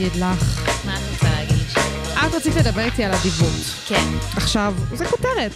[0.00, 0.70] להגיד לך?
[0.86, 1.56] מה את רוצה להגיד?
[2.26, 3.64] את רצית לדבר איתי על אדיבות.
[3.86, 4.04] כן.
[4.36, 5.52] עכשיו, זה כותרת.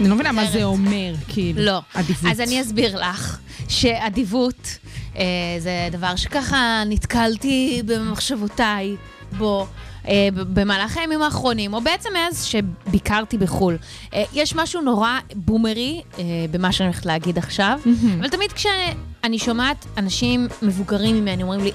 [0.00, 1.62] אני לא מבינה מה זה אומר, כאילו.
[1.62, 1.78] לא.
[1.94, 2.30] אדיבות.
[2.30, 4.78] אז אני אסביר לך שאדיבות
[5.16, 5.24] אה,
[5.58, 8.96] זה דבר שככה נתקלתי במחשבותיי
[9.38, 9.66] בו,
[10.08, 13.76] אה, במהלך הימים האחרונים, או בעצם מאז שביקרתי בחו"ל.
[14.14, 17.80] אה, יש משהו נורא בומרי אה, במה שאני הולכת להגיד עכשיו,
[18.18, 21.72] אבל תמיד כשאני שומעת אנשים מבוגרים ממני אומרים לי,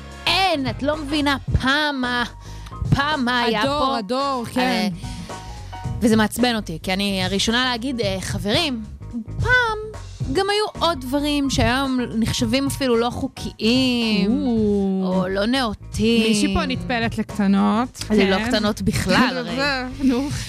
[0.58, 2.24] אין, את לא מבינה, פעם מה,
[2.96, 3.68] פעם מה היה פה.
[3.68, 4.62] הדור, הדור, כן.
[4.62, 4.88] אה,
[6.02, 8.84] וזה מעצבן אותי, כי אני הראשונה להגיד, אה, חברים,
[9.40, 9.78] פעם
[10.34, 14.48] גם היו עוד דברים שהיום נחשבים אפילו לא חוקיים,
[15.04, 16.28] או לא נאותים.
[16.28, 17.98] מישהי פה נטפלת לקטנות.
[17.98, 18.30] זה כן.
[18.30, 19.84] לא קטנות בכלל, הרי.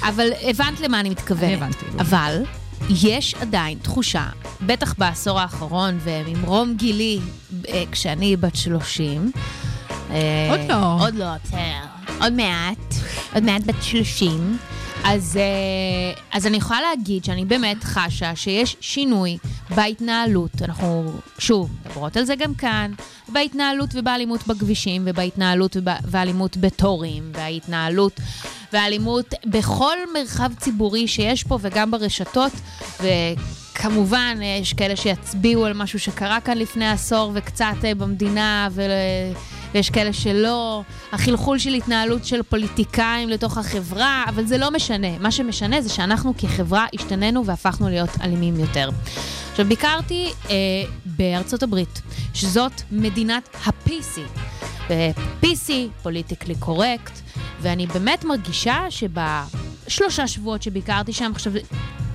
[0.03, 1.63] אבל הבנת למה אני מתכוונת.
[1.63, 1.85] הבנתי.
[1.99, 2.43] אבל
[2.91, 4.27] יש עדיין תחושה,
[4.67, 7.21] בטח בעשור האחרון, וממרום גילי,
[7.69, 9.68] אה, כשאני בת 30, אה,
[10.51, 10.97] עוד לא.
[11.01, 11.59] עוד לא, בסדר.
[12.21, 12.95] עוד מעט,
[13.35, 14.59] עוד מעט בת 30.
[15.05, 19.39] אז, אה, אז אני יכולה להגיד שאני באמת חשה שיש שינוי
[19.71, 20.63] בהתנהלות.
[20.63, 22.93] אנחנו, שוב, מדברות על זה גם כאן,
[23.29, 28.21] בהתנהלות ובאלימות בכבישים, ובהתנהלות ובאלימות בתורים, וההתנהלות
[28.73, 32.53] והאלימות בכל מרחב ציבורי שיש פה וגם ברשתות.
[33.01, 38.83] וכמובן, יש כאלה שיצביעו על משהו שקרה כאן לפני עשור וקצת אה, במדינה, ו...
[39.75, 45.19] ויש כאלה שלא, החלחול של התנהלות של פוליטיקאים לתוך החברה, אבל זה לא משנה.
[45.19, 48.91] מה שמשנה זה שאנחנו כחברה השתננו והפכנו להיות אלימים יותר.
[49.51, 50.55] עכשיו, ביקרתי אה,
[51.05, 52.03] בארצות הברית,
[52.35, 54.21] שזאת מדינת ה-PC.
[54.91, 57.21] ו-PC, פוליטיקלי קורקט,
[57.61, 61.53] ואני באמת מרגישה שבשלושה שבועות שביקרתי שם, עכשיו,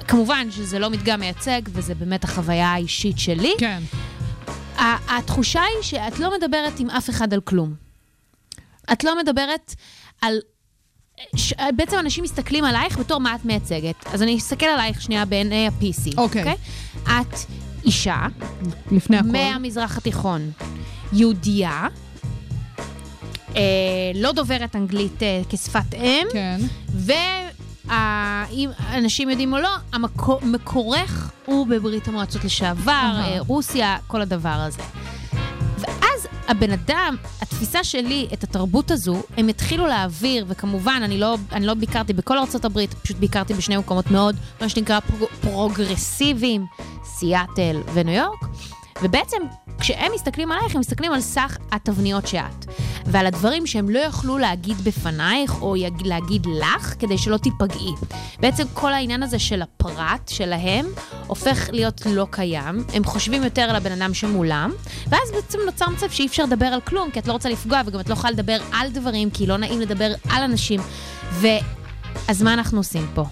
[0.08, 3.54] כמובן שזה לא מדגם מייצג, וזה באמת החוויה האישית שלי.
[3.58, 3.82] כן.
[5.08, 7.74] התחושה היא שאת לא מדברת עם אף אחד על כלום.
[8.92, 9.76] את לא מדברת
[10.22, 10.40] על...
[11.36, 11.54] ש...
[11.76, 13.96] בעצם אנשים מסתכלים עלייך בתור מה את מייצגת.
[14.14, 16.56] אז אני אסתכל עלייך שנייה בעיני ה-PC, אוקיי.
[17.04, 17.36] את
[17.86, 18.28] אישה
[18.92, 19.28] לפני הכל.
[19.28, 20.52] מהמזרח התיכון,
[21.14, 21.88] יהודייה,
[23.56, 23.62] אה,
[24.16, 26.62] לא דוברת אנגלית אה, כשפת אם, כן.
[27.86, 33.12] ואם אנשים יודעים או לא, המקור, מקורך הוא בברית המועצות לשעבר.
[33.20, 34.82] אה, רוסיה, כל הדבר הזה.
[35.78, 41.66] ואז הבן אדם, התפיסה שלי, את התרבות הזו, הם התחילו להעביר, וכמובן, אני לא, אני
[41.66, 46.66] לא ביקרתי בכל הברית, פשוט ביקרתי בשני מקומות מאוד, מה שנקרא פרוג, פרוגרסיביים,
[47.04, 48.46] סיאטל וניו יורק,
[49.04, 49.38] ובעצם,
[49.80, 52.66] כשהם מסתכלים עלייך, הם מסתכלים על סך התבניות שאת,
[53.06, 57.92] ועל הדברים שהם לא יכלו להגיד בפנייך, או יג, להגיד לך, כדי שלא תיפגעי.
[58.40, 60.86] בעצם כל העניין הזה של הפרט שלהם,
[61.28, 64.72] הופך להיות לא קיים, הם חושבים יותר על הבן אדם שמולם,
[65.08, 68.00] ואז בעצם נוצר מצב שאי אפשר לדבר על כלום, כי את לא רוצה לפגוע, וגם
[68.00, 70.80] את לא יכולה לדבר על דברים, כי לא נעים לדבר על אנשים.
[71.32, 71.48] ו...
[72.28, 73.26] אז מה אנחנו עושים פה?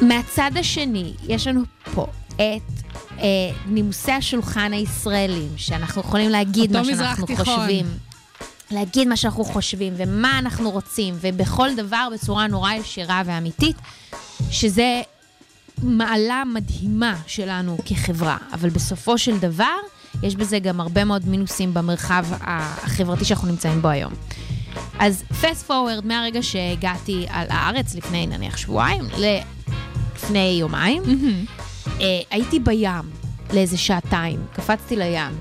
[0.00, 1.62] מהצד השני, יש לנו
[1.94, 3.24] פה את אה,
[3.66, 7.44] נימוסי השולחן הישראלים, שאנחנו יכולים להגיד מה שאנחנו תיכון.
[7.44, 7.86] חושבים.
[8.70, 13.76] להגיד מה שאנחנו חושבים ומה אנחנו רוצים, ובכל דבר בצורה נורא ישירה ואמיתית,
[14.50, 15.02] שזה
[15.82, 18.36] מעלה מדהימה שלנו כחברה.
[18.52, 19.74] אבל בסופו של דבר,
[20.22, 24.12] יש בזה גם הרבה מאוד מינוסים במרחב החברתי שאנחנו נמצאים בו היום.
[24.98, 29.04] אז fast forward מהרגע שהגעתי על הארץ לפני נניח שבועיים,
[30.14, 31.02] לפני יומיים,
[32.00, 33.10] אה, הייתי בים
[33.52, 35.38] לאיזה שעתיים, קפצתי לים,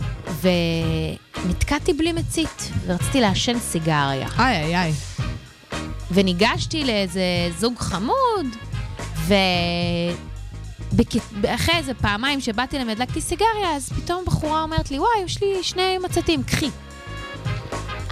[1.46, 4.28] ונתקעתי בלי מצית, ורציתי לעשן סיגריה.
[4.40, 4.94] איי, איי, איי.
[6.12, 7.22] וניגשתי לאיזה
[7.58, 8.46] זוג חמוד,
[11.42, 15.64] ואחרי איזה פעמיים שבאתי להם והדלקתי סיגריה, אז פתאום בחורה אומרת לי, וואי, יש לי
[15.64, 16.70] שני מצתים, קחי.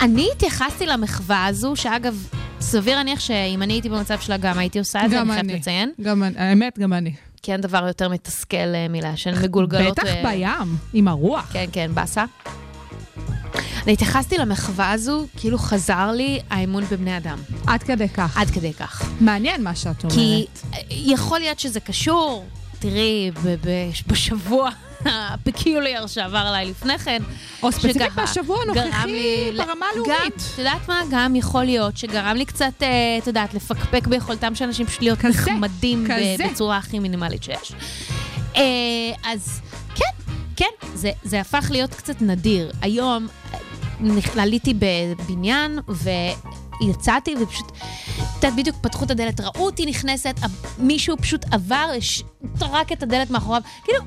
[0.02, 2.28] אני התייחסתי למחווה הזו, שאגב,
[2.60, 5.52] סביר להניח שאם אני הייתי במצב שלה גם הייתי עושה את זה, אני חייבת.
[5.52, 5.92] לציין.
[6.02, 7.14] גם אני, האמת, גם אני.
[7.44, 10.00] כי אין דבר יותר מתסכל אה, מלעשן מגולגלות.
[10.00, 11.50] בטח אה, בים, עם הרוח.
[11.54, 12.26] כן, כן, באסה.
[13.84, 17.38] אני התייחסתי למחווה הזו, כאילו חזר לי האמון בבני אדם.
[17.68, 18.38] עד כדי כך.
[18.38, 19.10] עד כדי כך.
[19.20, 20.18] מעניין מה שאת אומרת.
[20.18, 20.46] כי
[20.90, 22.46] יכול להיות שזה קשור,
[22.84, 23.32] תראי,
[24.08, 24.70] בשבוע
[25.06, 27.24] הפקיולייר שעבר עליי לפני כן.
[27.64, 30.36] או ספציפית בשבוע הנוכחי ברמה הלאומית.
[30.36, 31.02] את יודעת מה?
[31.12, 35.20] גם יכול להיות שגרם לי קצת, אה, את יודעת, לפקפק ביכולתם של אנשים פשוט להיות
[35.20, 36.46] כזה, נחמדים כזה.
[36.52, 37.74] בצורה הכי מינימלית שיש.
[38.56, 38.62] אה,
[39.24, 39.62] אז
[39.96, 42.72] כן, כן, זה, זה הפך להיות קצת נדיר.
[42.82, 43.60] היום אה,
[44.42, 45.80] עליתי בבניין
[46.82, 47.74] ויצאתי ופשוט, את
[48.44, 50.36] יודעת, בדיוק פתחו את הדלת, ראו אותי נכנסת,
[50.80, 51.90] מישהו פשוט עבר,
[52.60, 54.00] טרק את הדלת מאחוריו, כאילו...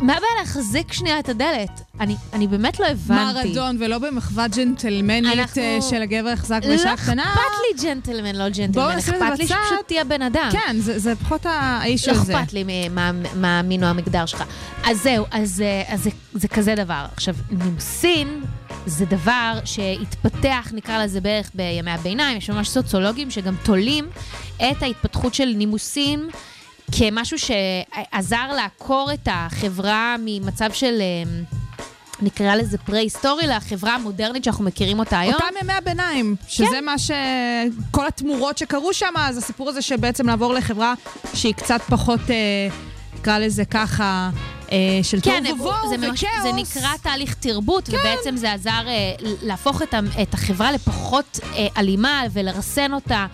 [0.00, 1.80] מה הבעיה להחזיק שנייה את הדלת?
[2.00, 3.48] אני, אני באמת לא הבנתי.
[3.48, 7.34] מרדון, ולא במחווה ג'נטלמנית אנחנו- אה, של הגבר החזק לא בשעה אכפת קטנה.
[7.76, 8.98] לי ג'נטלמן, לא ג'נטלמן.
[8.98, 9.54] אכפת לי בצד.
[9.64, 10.48] שפשוט תהיה בן אדם.
[10.52, 12.40] כן, זה זה פחות האיש לא הזה.
[12.40, 14.44] אכפת לי מה- מה המין או המגדר שלך.
[14.84, 17.06] אז זהו, אז, אה, אז זה, זה כזה דבר.
[17.16, 18.40] עכשיו, נימוסין
[18.88, 24.08] זה דבר שהתפתח, נקרא לזה בערך בימי הביניים, יש ממש סוציולוגים שגם תולים
[24.56, 26.28] את ההתפתחות של נימוסים
[26.92, 31.00] כמשהו שעזר לעקור את החברה ממצב של...
[31.00, 31.40] אה,
[32.22, 35.34] נקרא לזה פרה-היסטורי לחברה המודרנית שאנחנו מכירים אותה היום.
[35.34, 36.84] אותם ימי הביניים, שזה כן.
[36.84, 37.10] מה ש...
[37.90, 40.94] כל התמורות שקרו שם, אז הסיפור הזה שבעצם לעבור לחברה
[41.34, 42.68] שהיא קצת פחות, אה,
[43.18, 44.30] נקרא לזה ככה,
[45.02, 46.20] של כן, תוהו ובוהו וכאוס.
[46.42, 47.96] זה נקרא תהליך תרבות, כן.
[47.96, 53.26] ובעצם זה עזר אה, להפוך את, את החברה לפחות אה, אלימה ולרסן אותה.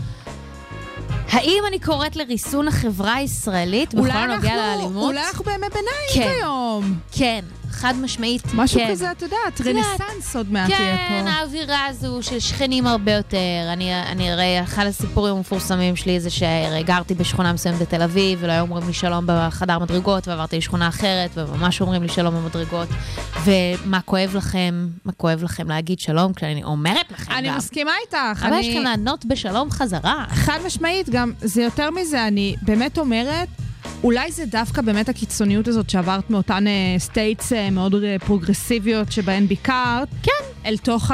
[1.28, 5.04] האם אני קוראת לריסון החברה הישראלית בכל הנוגע לאלימות?
[5.04, 6.34] אולי אנחנו בימי ביניים כן.
[6.40, 6.94] כיום.
[7.12, 8.88] כן, חד משמעית, משהו כן.
[8.90, 11.30] כזה, את יודעת, רנסאנס עוד מעט יהיה כן, פה.
[11.30, 13.36] האווירה הזו של שכנים הרבה יותר.
[13.72, 18.52] אני, אני הרי, אחד הסיפורים המפורסמים שלי זה שהרי גרתי בשכונה מסוימת בתל אביב, ולא
[18.52, 22.88] היו אומרים לי שלום בחדר מדרגות, ועברתי לשכונה אחרת, וממש אומרים לי שלום במדרגות.
[23.44, 27.56] ומה כואב לכם, מה כואב לכם להגיד שלום, כשאני אומרת לכם אני גם.
[27.56, 28.18] מסכימה איתך.
[28.44, 30.24] אבל יש אני- לכם לענות בשלום חזרה.
[30.28, 33.48] חד משמעית, גם זה יותר מזה, אני באמת אומרת,
[34.04, 36.64] אולי זה דווקא באמת הקיצוניות הזאת שעברת מאותן
[36.98, 40.44] states מאוד אה, פרוגרסיביות שבהן ביקרת, כן.
[40.66, 41.10] אל תוך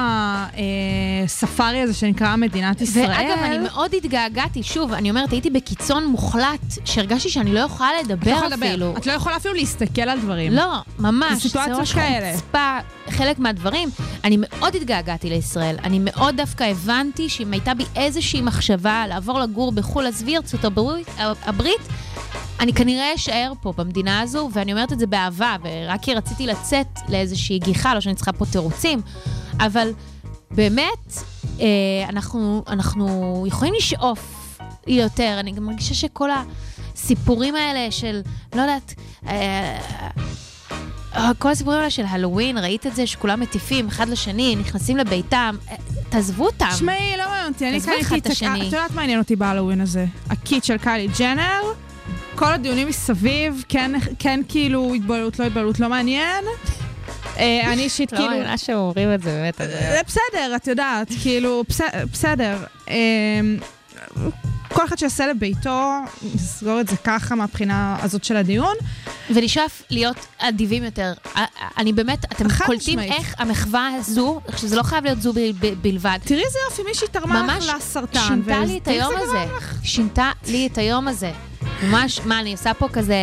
[1.24, 3.10] הספארי הזה שנקרא מדינת ישראל.
[3.10, 8.04] ואגב, אני מאוד התגעגעתי, שוב, אני אומרת, הייתי בקיצון מוחלט, שהרגשתי שאני לא יכולה את
[8.04, 8.66] לדבר לא יכולה לדבר.
[8.66, 8.94] אפילו.
[8.96, 10.52] את לא יכולה אפילו להסתכל על דברים.
[10.52, 11.42] לא, ממש.
[11.42, 12.32] סיטואציות כאלה.
[12.36, 12.78] חוצפה,
[13.10, 13.88] חלק מהדברים.
[14.24, 15.76] אני מאוד התגעגעתי לישראל.
[15.84, 21.08] אני מאוד דווקא הבנתי שאם הייתה בי איזושהי מחשבה לעבור לגור בחו"ל, עזבי ארצות הברית,
[21.18, 21.80] הברית,
[22.60, 26.86] אני כנראה אשאר פה במדינה הזו, ואני אומרת את זה באהבה, ורק כי רציתי לצאת
[27.08, 29.00] לאיזושהי גיחה, לא שאני צריכה פה תירוצים,
[29.60, 29.92] אבל
[30.50, 31.12] באמת,
[31.60, 31.66] אה,
[32.08, 35.36] אנחנו, אנחנו יכולים לשאוף יותר.
[35.40, 36.30] אני גם מרגישה שכל
[36.94, 38.20] הסיפורים האלה של,
[38.54, 38.94] לא יודעת,
[39.26, 39.78] אה,
[41.38, 45.76] כל הסיפורים האלה של הלואוין, ראית את זה שכולם מטיפים אחד לשני, נכנסים לביתם, אה,
[46.08, 46.68] תעזבו אותם.
[46.70, 48.58] תשמעי, לא מעניין אותי, אני קניתי את את השני.
[48.60, 50.06] את יודעת מה עניין אותי בהלואוין הזה?
[50.30, 51.60] הקיט של קיילי ג'נר,
[52.40, 56.44] כל הדיונים מסביב, כן, כן כאילו התבוללות, לא התבוללות, לא מעניין.
[57.38, 58.30] אה, אני אישית כאילו...
[58.56, 59.56] שאומרים את זה באמת.
[59.58, 61.80] זה בסדר, את יודעת, כאילו, בס-
[62.12, 62.56] בסדר.
[62.88, 62.94] אה,
[64.72, 65.90] כל אחד שיעשה לביתו,
[66.34, 68.74] נסגור את זה ככה מהבחינה הזאת של הדיון.
[69.34, 71.12] ונשאף להיות אדיבים יותר.
[71.78, 73.12] אני באמת, אתם קולטים משמעית.
[73.12, 76.18] איך המחווה הזו, שזה לא חייב להיות זו ב- ב- בלבד.
[76.24, 78.20] תראי איזה יופי, מישהי תרמה ממש לך לסרטן.
[78.28, 79.44] שינתה ואז לי את היום זה הזה.
[79.56, 79.74] לך.
[79.82, 81.30] שינתה לי את היום הזה.
[81.82, 83.16] ממש, מה, אני עושה פה כזה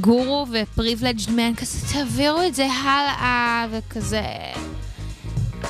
[0.00, 4.22] גורו ופריבילג'ד מן, כזה תעבירו את זה הלאה, וכזה...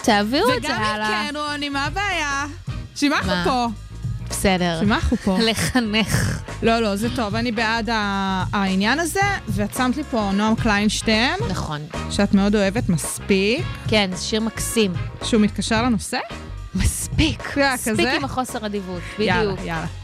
[0.02, 1.26] תעבירו את זה וגם אם הלאה.
[1.30, 2.46] כן, רוני, מה הבעיה?
[3.02, 3.42] מה?
[3.44, 3.66] פה?
[4.30, 4.80] בסדר.
[4.82, 5.38] אנחנו פה?
[5.40, 6.40] לחנך.
[6.62, 7.88] לא, לא, זה טוב, אני בעד
[8.52, 11.80] העניין הזה, ואת שמת לי פה נועם קליינשטיין, נכון.
[12.10, 14.92] שאת מאוד אוהבת מספיק, כן, זה שיר מקסים.
[15.22, 16.18] שהוא מתקשר לנושא.
[16.74, 17.56] מספיק.
[17.74, 18.08] מספיק?
[18.16, 19.02] עם החוסר אדיבות.
[19.18, 19.66] יאללה, בדיוק.
[19.66, 19.80] יאללה.
[19.80, 20.03] יום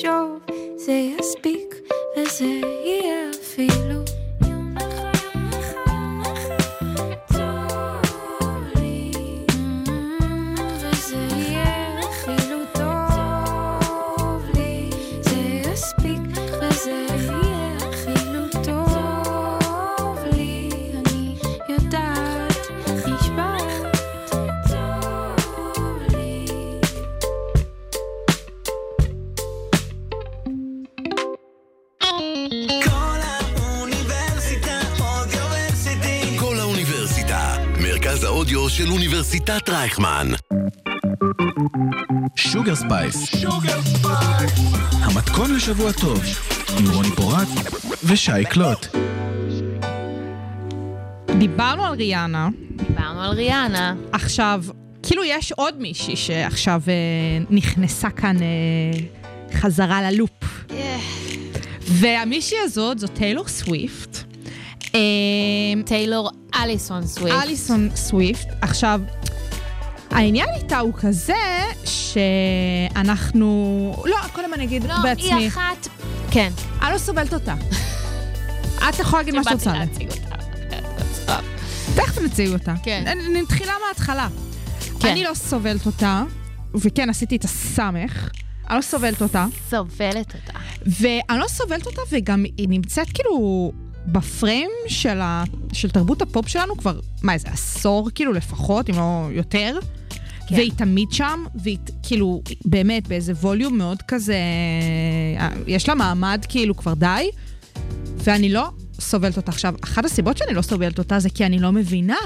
[0.00, 0.42] show.
[1.16, 1.72] I speak
[2.16, 2.75] as if.
[39.56, 40.28] אוניברסיטת רייכמן.
[42.36, 43.44] שוגר ספייס.
[45.02, 46.20] המתכון לשבוע טוב,
[46.78, 47.48] עם רוני פורט
[48.04, 48.86] ושי קלוט.
[51.38, 52.48] דיברנו על ריאנה,
[52.88, 53.94] דיברנו על ריאנה.
[54.12, 54.64] עכשיו,
[55.02, 56.92] כאילו יש עוד מישהי שעכשיו אה,
[57.50, 58.98] נכנסה כאן אה,
[59.52, 60.44] חזרה ללופ.
[61.80, 64.18] והמישהי הזאת זו טיילור סוויפט.
[64.94, 65.00] אה,
[65.84, 67.42] טיילור אליסון סוויפט.
[67.42, 68.48] אליסון סוויפט.
[68.60, 69.00] עכשיו,
[70.10, 71.34] העניין איתה הוא כזה
[71.84, 73.46] שאנחנו...
[74.04, 75.34] לא, קודם אני אגיד לא, בעצמי.
[75.34, 75.88] היא אחת...
[76.30, 76.50] כן.
[76.82, 77.54] אני לא סובלת אותה.
[78.88, 79.72] את יכולה להגיד מה שאת רוצה.
[79.72, 81.38] אותה.
[81.96, 82.74] תכף נציג אותה.
[82.82, 83.04] כן.
[83.06, 84.28] נ- נתחילה מההתחלה.
[85.00, 85.08] כן.
[85.08, 86.22] אני לא סובלת אותה,
[86.74, 88.28] וכן, עשיתי את הסמך.
[88.70, 90.58] אני לא סובלת אותה, סובלת אותה.
[90.86, 93.72] ואני לא סובלת אותה, וגם היא נמצאת כאילו
[94.06, 95.44] בפריים של, ה...
[95.72, 99.78] של תרבות הפופ שלנו כבר, מה, איזה עשור כאילו לפחות, אם לא יותר.
[100.46, 100.54] כן.
[100.54, 104.36] והיא תמיד שם, והיא כאילו, באמת, באיזה ווליום מאוד כזה,
[105.38, 107.30] אה, יש לה מעמד כאילו כבר די,
[108.16, 108.68] ואני לא
[109.00, 109.52] סובלת אותה.
[109.52, 112.16] עכשיו, אחת הסיבות שאני לא סובלת אותה זה כי אני לא מבינה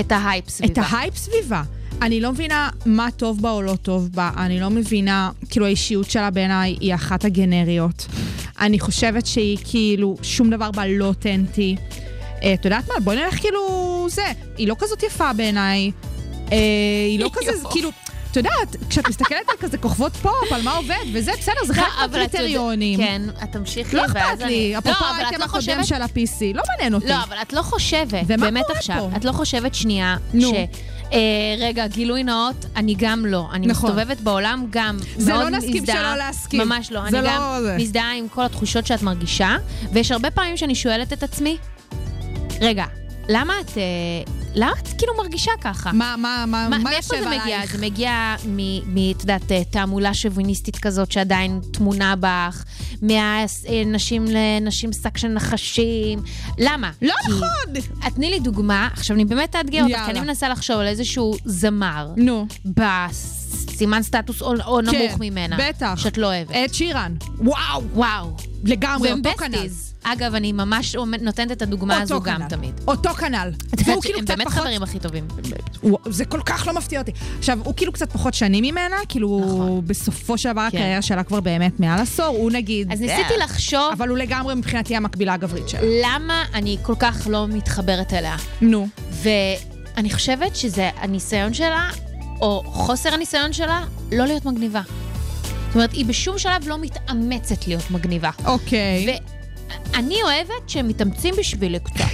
[0.00, 0.72] את ההייפ סביבה.
[0.72, 1.62] את ההייפ סביבה.
[2.02, 6.10] אני לא מבינה מה טוב בה או לא טוב בה, אני לא מבינה, כאילו האישיות
[6.10, 8.06] שלה בעיניי היא אחת הגנריות.
[8.60, 11.76] אני חושבת שהיא כאילו, שום דבר בה לא אותנטי.
[12.42, 12.94] אה, את יודעת מה?
[13.00, 13.60] בואי נלך כאילו
[14.10, 14.24] זה.
[14.58, 15.90] היא לא כזאת יפה בעיניי.
[16.52, 16.56] אה,
[17.08, 17.50] היא לא כזה.
[17.70, 17.90] כאילו...
[18.30, 21.84] את יודעת, כשאת מסתכלת על כזה כוכבות פופ, על מה עובד, וזה בסדר, זה חלק
[21.84, 22.98] לא, יודעת- מהקריטריונים.
[22.98, 24.50] כן, את תמשיכי, לא ואז אכפת אני...
[24.50, 25.84] לי, לא, אפרופו אבל את האייטם לא הקודם.
[25.84, 27.06] של ה-PC, לא מעניין אותי.
[27.08, 29.08] לא, אבל את לא חושבת, באמת עכשיו?
[29.16, 30.16] את לא חושבת שנייה.
[30.40, 30.44] ש...
[31.12, 31.18] אה,
[31.58, 33.48] רגע, גילוי נאות, אני גם לא.
[33.52, 33.90] אני נכון.
[33.90, 36.60] מסתובבת בעולם גם זה מאוד לא נסכים מזדהה- שלא להסכים.
[36.60, 37.02] ממש לא.
[37.06, 37.76] אני לא גם זה.
[37.78, 39.56] מזדהה עם כל התחושות שאת מרגישה,
[39.92, 41.56] ויש הרבה פעמים שאני שואלת את עצמי,
[42.60, 42.84] רגע,
[43.28, 43.78] למה את...
[43.78, 43.82] אה,
[44.54, 45.92] למה את כאילו מרגישה ככה?
[45.92, 47.42] מה, מה, מה, מה, מה מאיפה יושב זה מגיע?
[47.42, 47.72] עלייך?
[47.76, 49.10] זה מגיע מ-.
[49.16, 52.64] את יודעת, אה, תעמולה שוביניסטית כזאת שעדיין טמונה בך,
[53.02, 56.22] מהנשים לנשים שק של נחשים.
[56.58, 56.90] למה?
[57.02, 58.08] לא כי- נכון!
[58.14, 60.10] תני לי דוגמה, עכשיו אני באמת אאתגר אותך, כי.
[60.10, 62.46] אני מנסה לחשוב על איזשהו זמר נו.
[62.64, 65.56] בסימן סטטוס או, או כן, נמוך ממנה.
[65.68, 65.94] בטח.
[65.96, 66.50] שאת לא אוהבת.
[66.64, 67.14] את שירן.
[67.38, 68.36] וואו, וואו.
[68.64, 69.66] לגמרי, אותו כנ"ל.
[70.12, 72.48] אגב, אני ממש נותנת את הדוגמה הזו גם כנ"ל.
[72.48, 72.80] תמיד.
[72.88, 73.50] אותו כנ"ל.
[73.84, 74.58] והוא כאילו קצת באמת פחות...
[74.58, 75.28] חברים הכי טובים.
[76.08, 77.12] זה כל כך לא מפתיע אותי.
[77.38, 79.86] עכשיו, הוא כאילו קצת פחות שנים ממנה, כאילו, נכון.
[79.86, 80.78] בסופו של דבר כן.
[80.78, 82.92] הקריירה שלה כבר באמת מעל עשור, הוא נגיד...
[82.92, 85.80] אז אה, ניסיתי לחשוב אבל הוא לגמרי מבחינתי המקבילה הגברית שלה.
[86.02, 88.36] למה אני כל כך לא מתחברת אליה.
[88.60, 88.88] נו.
[89.10, 91.90] ואני חושבת שזה הניסיון שלה,
[92.40, 94.82] או חוסר הניסיון שלה, לא להיות מגניבה.
[95.66, 98.30] זאת אומרת, היא בשום שלב לא מתאמצת להיות מגניבה.
[98.44, 99.18] אוקיי.
[99.92, 102.04] ואני אוהבת שהם מתאמצים בשבילי קצת.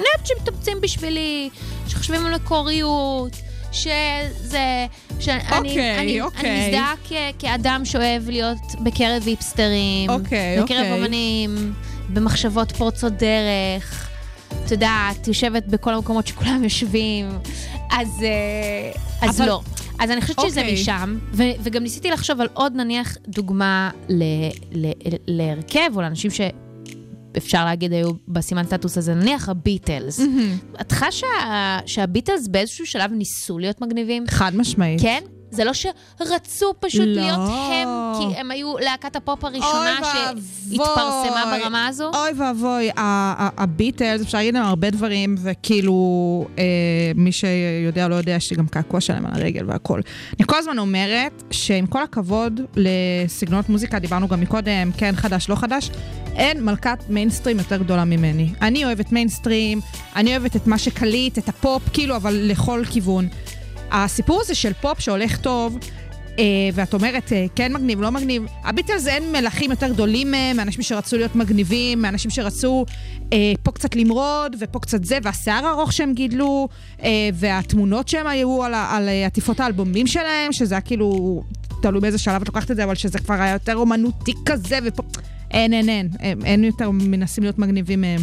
[0.00, 1.50] אני אוהבת שמתאמצים בשבילי,
[1.88, 3.36] שחושבים על מקוריות,
[3.72, 4.86] שזה...
[5.20, 6.50] שאני אוקיי, אני, אוקיי.
[6.50, 10.10] אני מזדהה כ, כאדם שאוהב להיות בקרב היפסטרים.
[10.10, 10.98] אוקיי, בקרב אוקיי.
[10.98, 11.72] אמנים,
[12.08, 14.08] במחשבות פורצות דרך.
[14.64, 17.28] את יודעת, יושבת בכל המקומות שכולם יושבים.
[17.90, 19.60] אז, אה, אז אבל- לא.
[19.98, 20.74] אז אני חושבת שזה אוקיי.
[20.74, 24.92] משם, ו- וגם ניסיתי לחשוב על עוד נניח דוגמה ל- ל-
[25.26, 26.30] להרכב, או לאנשים
[27.36, 30.20] שאפשר להגיד היו בסימן סטטוס הזה, נניח הביטלס.
[30.80, 31.26] את חשה
[31.86, 34.24] שהביטלס באיזשהו שלב ניסו להיות מגניבים?
[34.28, 35.00] חד משמעית.
[35.00, 35.22] כן?
[35.50, 37.22] זה לא שרצו פשוט לא.
[37.22, 37.40] להיות
[37.72, 37.88] הם,
[38.18, 41.58] כי הם היו להקת הפופ הראשונה שהתפרסמה.
[41.60, 42.10] ברמה הזו?
[42.14, 45.94] אוי ואבוי, הביטלס, אפשר להגיד להם הרבה דברים, וכאילו,
[46.58, 46.64] אה,
[47.14, 50.00] מי שיודע או לא יודע, יש לי גם קעקוע שלהם על הרגל והכל.
[50.38, 55.54] אני כל הזמן אומרת שעם כל הכבוד לסגנונות מוזיקה, דיברנו גם מקודם, כן חדש, לא
[55.54, 55.90] חדש,
[56.36, 58.52] אין מלכת מיינסטרים יותר גדולה ממני.
[58.62, 59.80] אני אוהבת מיינסטרים,
[60.16, 63.28] אני אוהבת את מה שקליט, את הפופ, כאילו, אבל לכל כיוון.
[63.92, 65.78] הסיפור הזה של פופ שהולך טוב,
[66.38, 70.82] אה, ואת אומרת, אה, כן מגניב, לא מגניב, הביטלס אין מלכים יותר גדולים מהם, מאנשים
[70.82, 72.84] שרצו להיות מגניבים, מאנשים שרצו
[73.32, 76.68] אה, פה קצת למרוד, ופה קצת זה, והשיער הארוך שהם גידלו,
[77.02, 81.42] אה, והתמונות שהם היו על, על אה, עטיפות האלבומים שלהם, שזה היה כאילו,
[81.82, 85.02] תלוי באיזה שלב את לוקחת את זה, אבל שזה כבר היה יותר אומנותי כזה, ופה...
[85.50, 88.20] אין, אין, אין, אין, אין יותר מנסים להיות מגניבים מהם.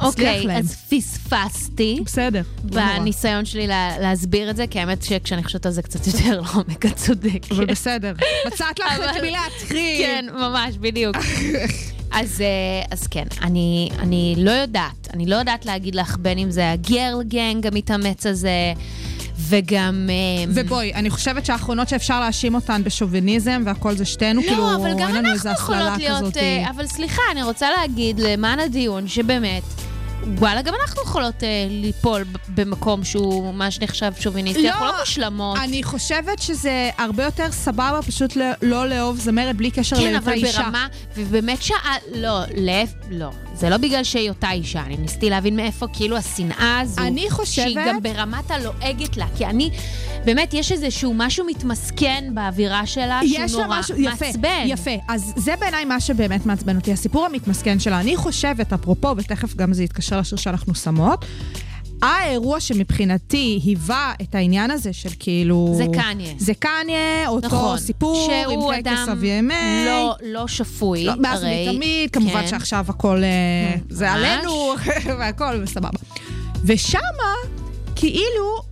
[0.00, 0.58] אוקיי, להם.
[0.58, 2.00] אז פספסתי.
[2.04, 2.42] בסדר.
[2.64, 6.86] בניסיון שלי לה, להסביר את זה, כי האמת שכשאני חושבת על זה קצת יותר לעומק,
[6.86, 7.52] את צודקת.
[7.52, 8.12] אבל בסדר.
[8.46, 9.98] מצאת לך את מי להתחיל.
[9.98, 11.16] כן, ממש, בדיוק.
[12.10, 12.46] אז, אה,
[12.90, 17.22] אז כן, אני, אני לא יודעת, אני לא יודעת להגיד לך בין אם זה הגרל
[17.28, 18.72] גנג המתאמץ הזה,
[19.48, 20.08] וגם...
[20.10, 24.90] אה, ובואי, אני חושבת שהאחרונות שאפשר להאשים אותן בשוביניזם והכל זה שתינו, כאילו, לא, אבל
[24.98, 26.20] גם אין לנו איזו אנחנו הסללה יכולות להיות...
[26.20, 26.36] כזאת.
[26.36, 29.62] אה, אבל סליחה, אני רוצה להגיד למען הדיון, שבאמת,
[30.38, 34.70] וואלה, גם אנחנו יכולות אה, ליפול במקום שהוא מה שנחשב שוביניסטי.
[34.70, 35.58] אנחנו לא מושלמות.
[35.64, 40.32] אני חושבת שזה הרבה יותר סבבה פשוט ל- לא לאהוב זמרת בלי קשר כן, אבל
[40.32, 40.62] אישה.
[40.62, 40.86] ברמה,
[41.16, 42.90] ובאמת שעה, לא, להפ...
[43.10, 43.30] לא.
[43.58, 47.00] זה לא בגלל שהיא אותה אישה, אני ניסיתי להבין מאיפה כאילו השנאה הזו.
[47.00, 49.70] אני חושבת- שהיא גם ברמת הלועגת לה, כי אני,
[50.24, 54.64] באמת, יש איזשהו משהו מתמסכן באווירה שלה, שהוא נורא משהו, יפה, מעצבן.
[54.66, 54.90] יפה.
[55.08, 58.00] אז זה בעיניי מה שבאמת מעצבן אותי, הסיפור המתמסכן שלה.
[58.00, 61.24] אני חושבת, אפרופו, ותכף גם זה יתקשר לשיר שאנחנו שמות,
[62.02, 65.72] האירוע שמבחינתי היווה את העניין הזה של כאילו...
[65.76, 66.34] זה קניה.
[66.38, 67.78] זה קניה, אותו נכון.
[67.78, 69.86] סיפור עם טקס אדם ה-VMA.
[69.86, 71.66] לא, לא שפוי, לא, מאז הרי.
[71.68, 72.46] ומתמיד, כמובן כן.
[72.48, 74.14] שעכשיו הכל אה, זה ממש.
[74.16, 74.74] עלינו,
[75.18, 75.98] והכל סבבה.
[76.64, 77.00] ושמה,
[77.96, 78.62] כאילו,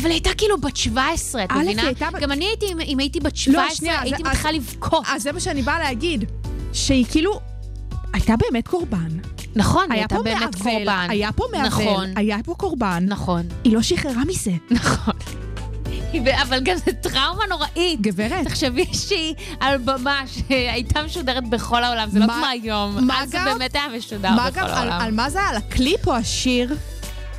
[0.00, 1.82] אבל הייתה כאילו בת 17, את מבינה?
[1.86, 5.04] הייתה גם אני הייתי, אם- הייתי בת לא, 17, שנייה, הייתי זה- מתחילה לבכות.
[5.08, 6.24] אז זה מה שאני באה להגיד,
[6.72, 7.40] שהיא כאילו
[8.12, 9.08] הייתה באמת קורבן.
[9.58, 11.06] נכון, היא היה הייתה פה באמת מעוול, קורבן.
[11.10, 13.04] היה פה מעוול, נכון, היה פה קורבן.
[13.08, 14.50] נכון, היא לא שחררה מזה.
[14.70, 15.14] נכון.
[16.42, 18.00] אבל גם זו טראומה נוראית.
[18.00, 18.46] גברת.
[18.46, 23.06] תחשבי שהיא על במה שהייתה משודרת בכל העולם, זה לא מה- כמו היום.
[23.06, 25.00] מה אז זה גם- באמת היה משודר מה בכל גם, העולם.
[25.00, 25.40] על מה זה?
[25.42, 26.74] על הקליפ או השיר?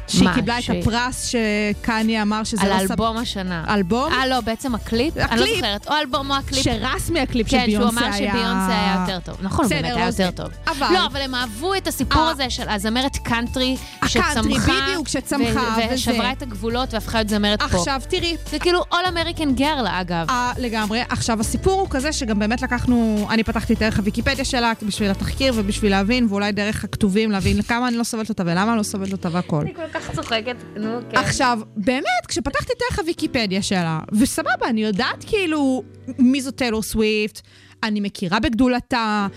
[0.10, 2.92] שהיא מה, קיבלה את שהיא- הפרס שקניה אמר שזה על לא סב...
[2.92, 3.64] אלבום השנה.
[3.70, 4.12] אלבום?
[4.14, 5.18] אה, לא, בעצם הקליפ?
[5.18, 5.56] אני לא הקליפ.
[5.56, 5.88] זוכרת.
[5.88, 6.64] או אלבום או הקליפ.
[6.64, 8.32] שרסמי הקליפ של כן, שהוא ביונסה אמר היה...
[8.32, 9.38] שביונסה היה יותר טוב.
[9.42, 10.06] נכון, הוא באמת היה.
[10.06, 10.48] יותר טוב.
[10.68, 12.30] אבל- לא, אבל הם אהבו את הסיפור אה.
[12.32, 14.30] הזה של הזמרת קאנטרי שצמחה.
[14.32, 14.54] הקאנטרי,
[14.88, 15.94] בדיוק, שצמחה, ו- וזה.
[15.96, 17.74] ושברה את הגבולות והפכה להיות זמרת פופ.
[17.76, 20.26] עכשיו, תראי, זה כאילו All American Girl, אגב.
[20.30, 21.02] אה, לגמרי.
[21.10, 25.54] עכשיו, הסיפור הוא כזה שגם באמת לקחנו, אני פתחתי את דרך הוויקיפדיה שלה בשביל התחקיר
[25.56, 29.12] ובשביל להבין, ואולי דרך הכתובים להבין כמה אני לא סובלת אותה ולמה אני לא סובלת
[29.12, 29.62] אותה והכל.
[29.62, 31.18] אני כל כך צוחקת, נו, כן.
[31.18, 35.84] עכשיו, באמת, כשפתחתי את דרך הוויקיפדיה שלה, וסבבה, אני יודעת כאילו
[36.20, 37.42] מי זו טיילור סוויפט,
[37.84, 39.28] אני מכירה בגדולתה,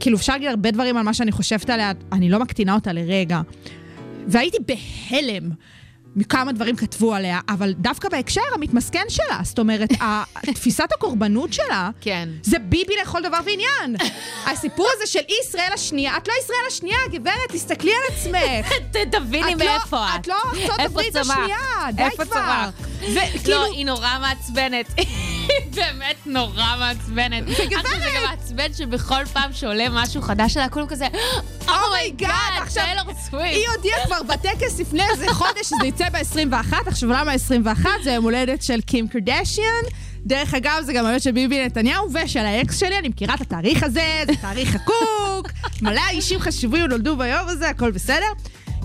[0.00, 3.40] כאילו אפשר להגיד הרבה דברים על מה שאני חושבת עליה, אני לא מקטינה אותה לרגע.
[4.26, 5.50] והייתי בהלם
[6.16, 9.88] מכמה דברים כתבו עליה, אבל דווקא בהקשר המתמסכן שלה, זאת אומרת,
[10.54, 12.28] תפיסת הקורבנות שלה, כן.
[12.42, 13.96] זה ביבי לכל דבר ועניין.
[14.46, 18.72] הסיפור הזה של אי ישראל השנייה, את לא ישראל השנייה, גברת, תסתכלי על עצמך.
[19.12, 20.20] תביני לא- מאיפה את.
[20.20, 21.30] את לא ארצות איפה הברית צמח?
[21.30, 21.58] השנייה,
[21.92, 22.34] די איפה כבר.
[22.34, 22.88] צמח?
[23.00, 24.86] וכאילו, לא, היא נורא מעצבנת.
[25.48, 27.48] היא באמת נורא מעצבנת.
[27.48, 31.06] עכשיו זה גם מעצבן שבכל פעם שעולה משהו חדש עליה, כולם כזה,
[31.68, 33.56] oh my god, טיילור סוויפט.
[33.56, 37.90] היא הודיעה כבר בטקס לפני איזה חודש שזה יצא ב-21, עכשיו למה 21?
[38.04, 39.82] זה יום הולדת של קים קרדשיאן.
[40.26, 43.82] דרך אגב, זה גם היום של ביבי נתניהו ושל האקס שלי, אני מכירה את התאריך
[43.82, 48.26] הזה, זה תאריך חקוק, מלא אישים חשובים נולדו ביום הזה, הכל בסדר.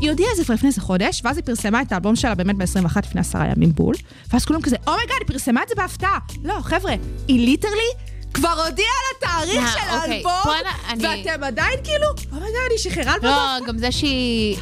[0.02, 2.56] היא הודיעה את זה כבר לפני איזה חודש, ואז היא פרסמה את האלבום שלה באמת
[2.58, 3.95] ב-21 לפני עשרה ימים בול,
[4.34, 6.18] ואז כולם כזה, oh my god, היא פרסמה את זה בהפתעה.
[6.43, 6.93] לא, חבר'ה,
[7.28, 7.91] היא literally
[8.34, 12.78] כבר הודיעה על התאריך מה, של אוקיי, האלבום, ואתם עדיין כאילו, oh my god, היא
[12.78, 14.58] שחררה אלבום לא, גם זה שהיא...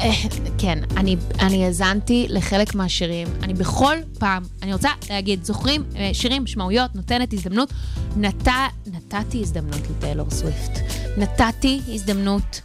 [0.00, 0.12] אה,
[0.58, 3.28] כן, אני, אני האזנתי לחלק מהשירים.
[3.42, 7.72] אני בכל פעם, אני רוצה להגיד, זוכרים אה, שירים, משמעויות, נותנת הזדמנות.
[8.16, 8.48] נת,
[8.86, 10.78] נתתי הזדמנות לטיילור סוויפט.
[11.16, 12.60] נתתי הזדמנות.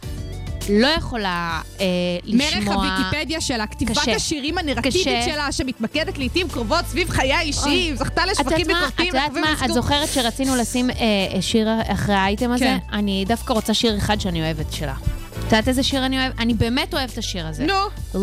[0.68, 1.86] לא יכולה אה,
[2.24, 2.76] לשמוע...
[2.76, 4.14] מרך הוויקיפדיה שלה, כתיבת קשה.
[4.14, 5.22] השירים הנרטיבית קשה.
[5.24, 9.08] שלה, שמתמקדת לעיתים קרובות סביב חיי האישיים, זכתה לשווקים מה, את ביקורתיים.
[9.08, 10.96] יודעת מה, את זוכרת שרצינו לשים אה,
[11.34, 12.64] אה, שיר אחרי האייטם הזה?
[12.64, 12.78] כן.
[12.92, 14.94] אני דווקא רוצה שיר אחד שאני אוהבת שלה.
[15.38, 16.40] את יודעת איזה שיר אני אוהבת?
[16.40, 17.66] אני באמת אוהבת את השיר הזה.
[17.66, 17.74] נו,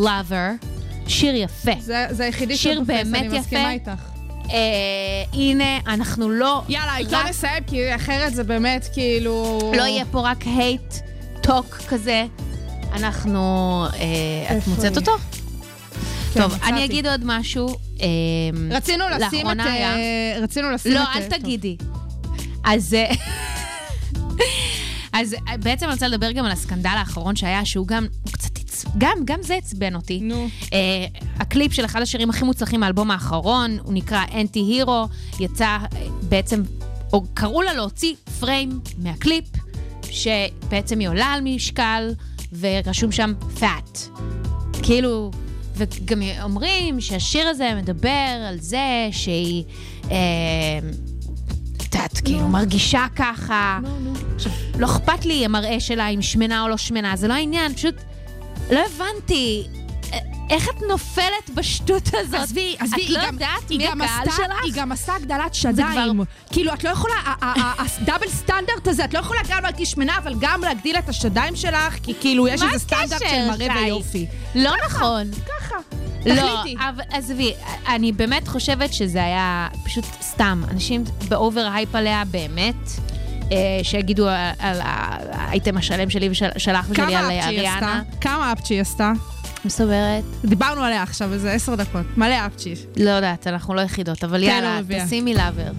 [0.06, 0.66] Lover,
[1.08, 1.72] שיר יפה.
[1.80, 3.92] זה זה היחידי שתופס, באמת אני מסכימה יפה.
[3.92, 4.02] איתך.
[4.52, 4.58] אה,
[5.34, 6.62] הנה, אנחנו לא...
[6.70, 9.60] יאללה, איתו רק- נסיים, כי אחרת זה באמת כאילו...
[9.78, 10.94] לא יהיה פה רק הייט,
[11.46, 12.26] טוק כזה.
[12.94, 13.40] אנחנו...
[13.94, 14.98] אה, את מוצאת?
[14.98, 15.12] אותו?
[16.34, 16.70] כן, טוב, מצאתי.
[16.72, 17.68] אני אגיד עוד משהו.
[18.02, 18.08] אה,
[18.72, 19.56] רצינו לשים את...
[19.60, 20.98] היה- אה, רצינו לשים את...
[20.98, 21.38] לא, אה, אל טוב.
[21.40, 21.78] תגידי.
[22.64, 22.94] אז...
[22.94, 23.12] אה,
[25.14, 28.32] אז אה, בעצם אני רוצה לדבר גם על ה scandal האחרון שהיה, שהוא גם, הוא
[28.34, 28.50] קצת,
[28.98, 30.20] גם, גם זה עצבן אותי.
[30.20, 30.48] נו.
[30.74, 30.80] אה,
[31.40, 35.08] הקליפ של אחד השירים הכי מוצלחים מהאלבום האחרון, הוא נקרא Anti-Hero,
[35.40, 35.78] יצא אה,
[36.22, 36.64] בעצם,
[37.14, 39.46] או קראו לה להוציא פריים מהקליפ,
[40.16, 42.14] שבעצם היא עולה על משקל,
[42.60, 44.00] ורשום שם fat.
[44.84, 45.32] כאילו,
[45.76, 49.64] וגם אומרים שהשיר הזה מדבר על זה שהיא,
[50.12, 50.18] אה,
[51.78, 53.80] את יודעת, כאילו, מרגישה ככה.
[54.36, 57.96] עכשיו, לא אכפת לי המראה שלה אם שמנה או לא שמנה, זה לא העניין, פשוט
[58.72, 59.64] לא הבנתי.
[60.50, 62.40] איך את נופלת בשטות הזאת?
[62.40, 64.64] עזבי, עזבי, את לא יודעת מי הקהל שלך?
[64.64, 66.22] היא גם עשתה הגדלת שדיים.
[66.52, 70.62] כאילו, את לא יכולה, הדאבל סטנדרט הזה, את לא יכולה גם להרגיש שמנה, אבל גם
[70.62, 73.84] להגדיל את השדיים שלך, כי כאילו, יש איזה סטנדרט של מראה?
[73.84, 74.26] ויופי.
[74.56, 75.32] לא נכון.
[75.60, 75.76] ככה.
[76.26, 76.76] לא, תחליטי.
[76.90, 77.54] אבל עזבי,
[77.88, 80.64] אני באמת חושבת שזה היה פשוט סתם.
[80.72, 82.76] אנשים ב over hype עליה באמת.
[83.52, 84.28] אה, שיגידו
[84.60, 84.80] על-
[85.32, 87.26] האייטם השלם שלי ושלך ושלי על?
[87.32, 88.02] אריאנה.
[88.22, 89.12] כמה אפצ'י עשתה?
[89.82, 92.06] אומרת, דיברנו עליה עכשיו איזה עשר דקות.
[92.18, 92.76] מלא אפצ'י.
[92.98, 95.06] לא יודעת, אנחנו לא יחידות, אבל תן יאללה, רביעייה.
[95.06, 95.72] תשימי Lover.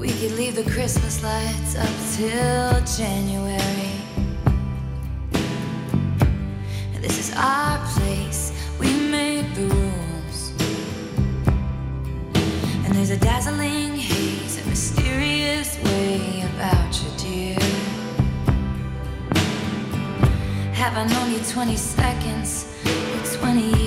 [0.00, 3.94] We could leave the Christmas lights up till January.
[7.04, 8.47] This is our place,
[13.20, 17.58] dazzling haze, a mysterious way about you, dear.
[20.74, 23.77] Have I known you 20 seconds or 20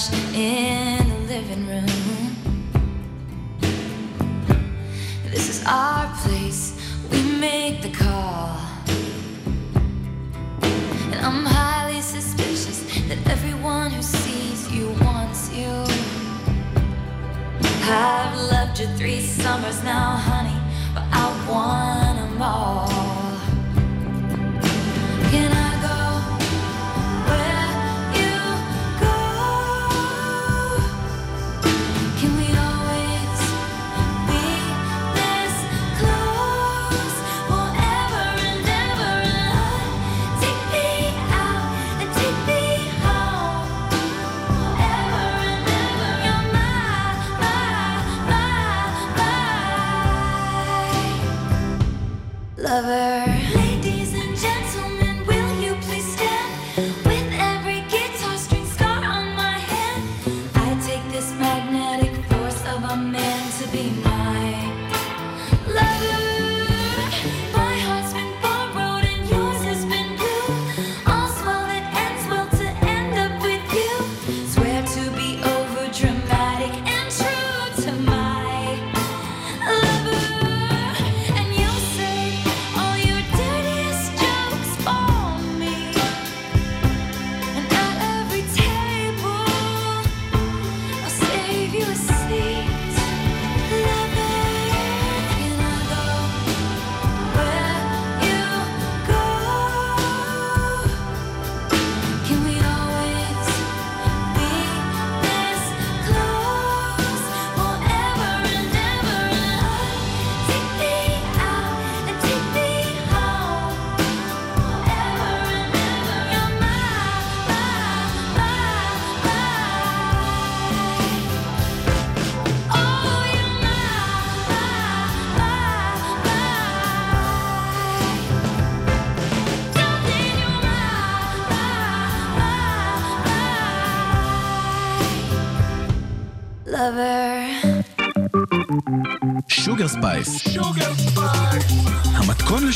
[0.00, 0.69] crashed in.
[63.00, 64.69] meant to be mine.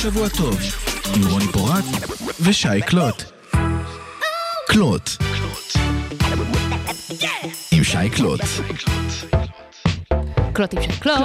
[0.04, 0.58] לשבוע טוב,
[1.16, 1.84] עם רוני פורט
[2.40, 3.22] ושי קלוט.
[4.68, 5.10] קלוט.
[7.72, 8.40] עם שי קלוט.
[10.52, 11.16] קלוטים של קלוט.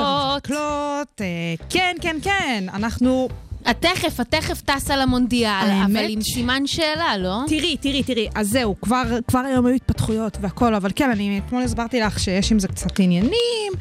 [0.43, 1.25] קלוט, אה,
[1.69, 3.29] כן, כן, כן, אנחנו...
[3.65, 7.37] התכף, התכף טסה למונדיאל, האמת אבל עם סימן שאלה, לא?
[7.47, 11.63] תראי, תראי, תראי, אז זהו, כבר, כבר היום היו התפתחויות והכל, אבל כן, אני אתמול
[11.63, 13.73] הסברתי לך שיש עם זה קצת עניינים,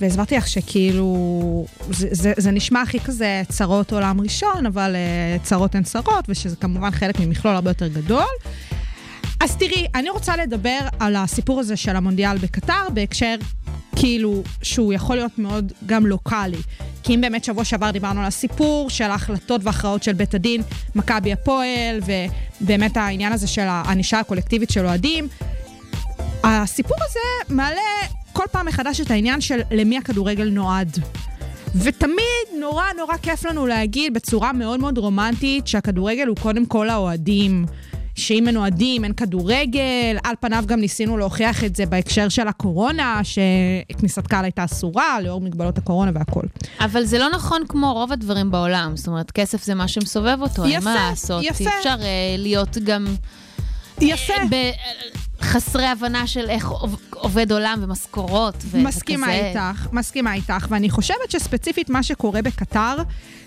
[0.00, 5.74] והסברתי לך שכאילו, זה, זה, זה נשמע הכי כזה צרות עולם ראשון, אבל uh, צרות
[5.74, 8.26] הן צרות, ושזה כמובן חלק ממכלול הרבה יותר גדול.
[9.40, 13.34] אז תראי, אני רוצה לדבר על הסיפור הזה של המונדיאל בקטר, בהקשר
[13.96, 16.58] כאילו שהוא יכול להיות מאוד גם לוקאלי.
[17.02, 20.62] כי אם באמת שבוע שעבר דיברנו על הסיפור של ההחלטות וההכרעות של בית הדין,
[20.94, 22.00] מכבי הפועל,
[22.60, 25.28] ובאמת העניין הזה של הענישה הקולקטיבית של אוהדים,
[26.44, 27.80] הסיפור הזה מעלה
[28.32, 30.98] כל פעם מחדש את העניין של למי הכדורגל נועד.
[31.74, 37.66] ותמיד נורא נורא כיף לנו להגיד בצורה מאוד מאוד רומנטית שהכדורגל הוא קודם כל האוהדים.
[38.14, 40.16] שאם אין אוהדים, אין כדורגל.
[40.24, 45.40] על פניו גם ניסינו להוכיח את זה בהקשר של הקורונה, שכניסת קהל הייתה אסורה, לאור
[45.40, 46.42] מגבלות הקורונה והכל.
[46.80, 48.96] אבל זה לא נכון כמו רוב הדברים בעולם.
[48.96, 51.44] זאת אומרת, כסף זה מה שמסובב אותו, אין יפה, מה לעשות.
[51.44, 51.64] יפה.
[51.64, 53.06] אי אפשר אה, להיות גם...
[54.00, 54.32] יפה.
[54.50, 54.70] ב-
[55.40, 59.48] חסרי הבנה של איך עוב- עובד עולם ומשכורות ו- מסכימה וכזה.
[59.48, 62.96] איתך, מסכימה איתך, ואני חושבת שספציפית מה שקורה בקטר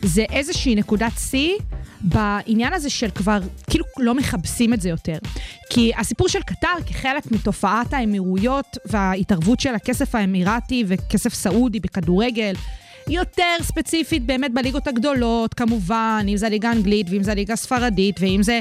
[0.02, 1.54] זה איזושהי נקודת שיא
[2.02, 3.39] בעניין הזה של כבר,
[3.70, 5.18] כאילו לא מכבסים את זה יותר.
[5.70, 12.54] כי הסיפור של קטר כחלק מתופעת האמירויות וההתערבות של הכסף האמירתי וכסף סעודי בכדורגל,
[13.08, 18.43] יותר ספציפית באמת בליגות הגדולות, כמובן, אם זה הליגה האנגלית ואם זה הליגה הספרדית ואם
[18.43, 18.60] זה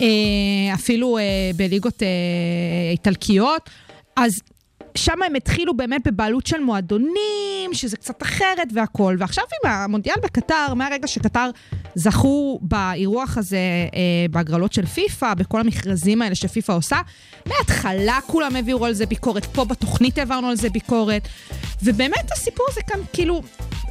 [0.00, 1.22] אה, אפילו אה,
[1.56, 2.08] בליגות אה,
[2.92, 3.70] איטלקיות,
[4.16, 4.32] אז
[4.94, 9.16] שם הם התחילו באמת בבעלות של מועדונים, שזה קצת אחרת והכל.
[9.18, 11.50] ועכשיו עם המונדיאל בקטר, מהרגע שקטר
[11.94, 13.56] זכו באירוח הזה
[13.94, 16.96] אה, בהגרלות של פיפא, בכל המכרזים האלה שפיפא עושה,
[17.46, 21.28] מההתחלה כולם העבירו על זה ביקורת, פה בתוכנית העברנו על זה ביקורת.
[21.84, 23.42] ובאמת הסיפור הזה כאן, כאילו,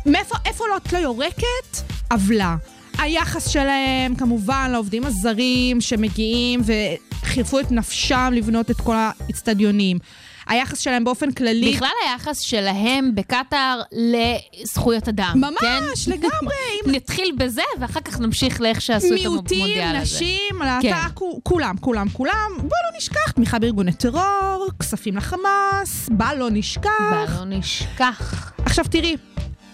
[0.05, 1.77] מאיפה, איפה לא את לא יורקת?
[2.11, 2.55] עוולה.
[2.97, 9.99] היחס שלהם, כמובן, לעובדים הזרים שמגיעים וחירפו את נפשם לבנות את כל האצטדיונים.
[10.47, 11.73] היחס שלהם באופן כללי...
[11.75, 15.33] בכלל היחס שלהם בקטאר לזכויות אדם.
[15.35, 16.11] ממש, כן?
[16.11, 16.55] לגמרי.
[16.97, 20.15] נתחיל בזה, ואחר כך נמשיך לאיך שעשו את מיעוטים, המונדיאל הזה.
[20.15, 20.65] נשים, כן.
[20.89, 22.51] להט"ב, כו- כולם, כולם, כולם.
[22.57, 26.89] בוא לא נשכח, תמיכה בארגוני טרור, כספים לחמאס, בל לא נשכח.
[27.11, 28.51] בל לא נשכח.
[28.65, 29.15] עכשיו תראי,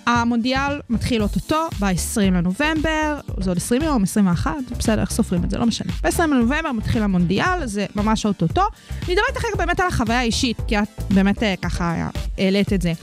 [0.07, 5.57] המונדיאל מתחיל אוטוטו ב-20 לנובמבר, זה עוד 20 יום, 21, בסדר, איך סופרים את זה,
[5.57, 5.91] לא משנה.
[6.03, 8.61] ב-20 לנובמבר מתחיל המונדיאל, זה ממש אוטוטו.
[9.05, 12.81] אני אדבר איתך רגע באמת על החוויה האישית, כי את באמת אה, ככה העלית את
[12.81, 12.93] זה.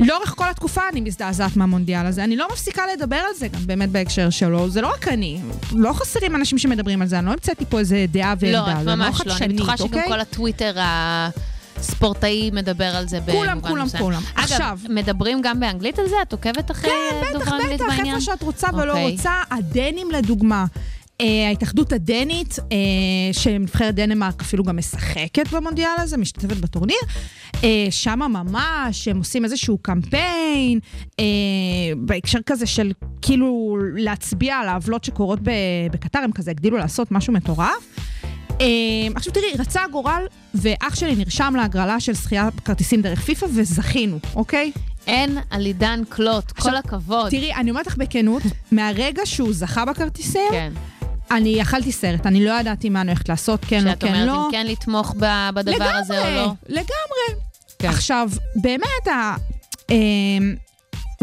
[0.00, 3.90] לאורך כל התקופה אני מזדעזעת מהמונדיאל הזה, אני לא מפסיקה לדבר על זה גם באמת
[3.90, 5.40] בהקשר שלו, זה לא רק אני,
[5.72, 8.98] לא חסרים אנשים שמדברים על זה, אני לא המצאתי פה איזה דעה ועמדה, לא, את
[8.98, 9.34] ממש לא.
[9.40, 10.08] אני בטוחה שגם אוקיי?
[10.08, 10.76] כל הטוויטר
[11.76, 14.02] הספורטאי מדבר על זה כולם, במובן כולם, מסוים.
[14.02, 14.22] כולם.
[14.34, 16.16] אגב, עכשיו- מדברים גם באנגלית על זה?
[16.22, 18.14] את עוקבת אחרי כן, דובר בטח, אנגלית בטח, בעניין?
[18.14, 19.10] איפה שאת רוצה ולא אוקיי.
[19.10, 19.32] רוצה.
[19.50, 20.64] הדנים לדוגמה.
[21.20, 22.76] אה, ההתאחדות הדנית, אה,
[23.32, 26.96] שנבחרת דנמרק אפילו גם משחקת במונדיאל הזה, משתתפת בטורניר,
[27.64, 30.78] אה, שם ממש הם עושים איזשהו קמפיין,
[31.20, 31.24] אה,
[31.96, 35.38] בהקשר כזה של כאילו להצביע על העוולות שקורות
[35.92, 37.98] בקטר, הם כזה הגדילו לעשות משהו מטורף.
[38.60, 38.66] אה,
[39.14, 44.72] עכשיו תראי, רצה הגורל, ואח שלי נרשם להגרלה של זכייה בכרטיסים דרך פיפא, וזכינו, אוקיי?
[45.06, 47.30] אין על עידן קלוט, כל עכשיו, הכבוד.
[47.30, 48.42] תראי, אני אומרת לך בכנות,
[48.72, 50.72] מהרגע שהוא זכה בכרטיסים, כן.
[51.30, 54.26] אני אכלתי סרט, אני לא ידעתי מה אני הולכת לעשות, כן, לא, שאת כן, אומרת
[54.26, 54.46] לא.
[54.46, 55.14] אם כן לתמוך
[55.54, 56.52] בדבר הזה או לא.
[56.68, 57.40] לגמרי.
[57.78, 57.88] כן.
[57.88, 59.36] עכשיו, באמת, ה...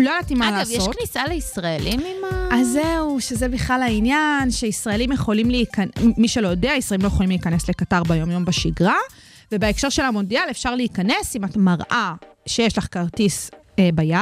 [0.01, 0.75] לא ידעתי מה אגב, לעשות.
[0.75, 2.55] יש כניסה לישראלים עם ה...
[2.55, 7.69] אז זהו, שזה בכלל העניין, שישראלים יכולים להיכנס, מי שלא יודע, ישראלים לא יכולים להיכנס
[7.69, 8.97] לקטר ביום-יום בשגרה,
[9.51, 12.13] ובהקשר של המונדיאל אפשר להיכנס אם את מראה
[12.45, 14.21] שיש לך כרטיס אה, ביד.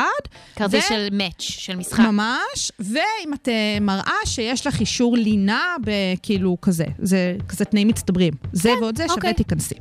[0.56, 2.00] כרטיס ו- של מאץ', של משחק.
[2.00, 8.34] ממש, ואם את אה, מראה שיש לך אישור לינה בכאילו כזה, זה כזה תנאים מצטברים.
[8.54, 9.34] זה ועוד זה, שווה אוקיי.
[9.34, 9.76] תיכנסי.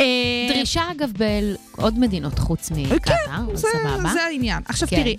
[0.00, 0.06] אה,
[0.48, 1.12] דרישה, אגב,
[1.76, 4.12] בעוד מדינות חוץ מקטאר, כן, אז זה, סבבה.
[4.12, 4.62] זה העניין.
[4.68, 4.96] עכשיו כן.
[4.96, 5.16] תראי,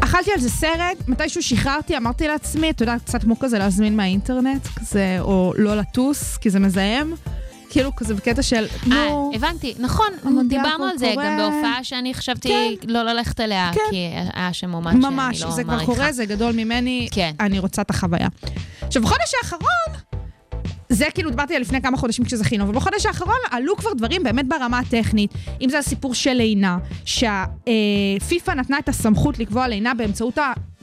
[0.00, 4.66] אכלתי על זה סרט, מתישהו שחררתי, אמרתי לעצמי, את יודעת, קצת כמו כזה להזמין מהאינטרנט,
[4.66, 7.14] כזה, או לא לטוס, כי זה מזהם.
[7.70, 10.06] כאילו, כזה בקטע של, אה, נו, הבנתי, נכון,
[10.48, 11.26] דיברנו על זה קורה.
[11.26, 12.92] גם בהופעה שאני חשבתי כן.
[12.92, 13.80] לא ללכת אליה, כן.
[13.90, 13.96] כי
[14.34, 15.46] היה שם אומן שאני לא מעריכה.
[15.46, 17.32] ממש, זה כבר קורה, זה גדול ממני, כן.
[17.40, 18.28] אני רוצה את החוויה.
[18.82, 20.00] עכשיו, בחודש האחרון,
[20.94, 24.48] זה כאילו דיברתי על לפני כמה חודשים כשזכינו, אבל בחודש האחרון עלו כבר דברים באמת
[24.48, 25.30] ברמה הטכנית,
[25.60, 30.38] אם זה הסיפור של לינה, שהפיפ"א נתנה את הסמכות לקבוע לינה באמצעות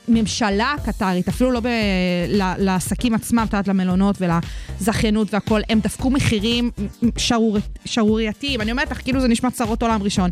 [0.07, 1.67] הממשלה הקטרית, אפילו לא ב-
[2.57, 6.71] לעסקים עצמם, את יודעת, למלונות ולזכיינות והכול, הם דפקו מחירים
[7.17, 10.29] שערור- שערורייתיים, אני אומרת לך, כאילו זה נשמע צרות עולם ראשון.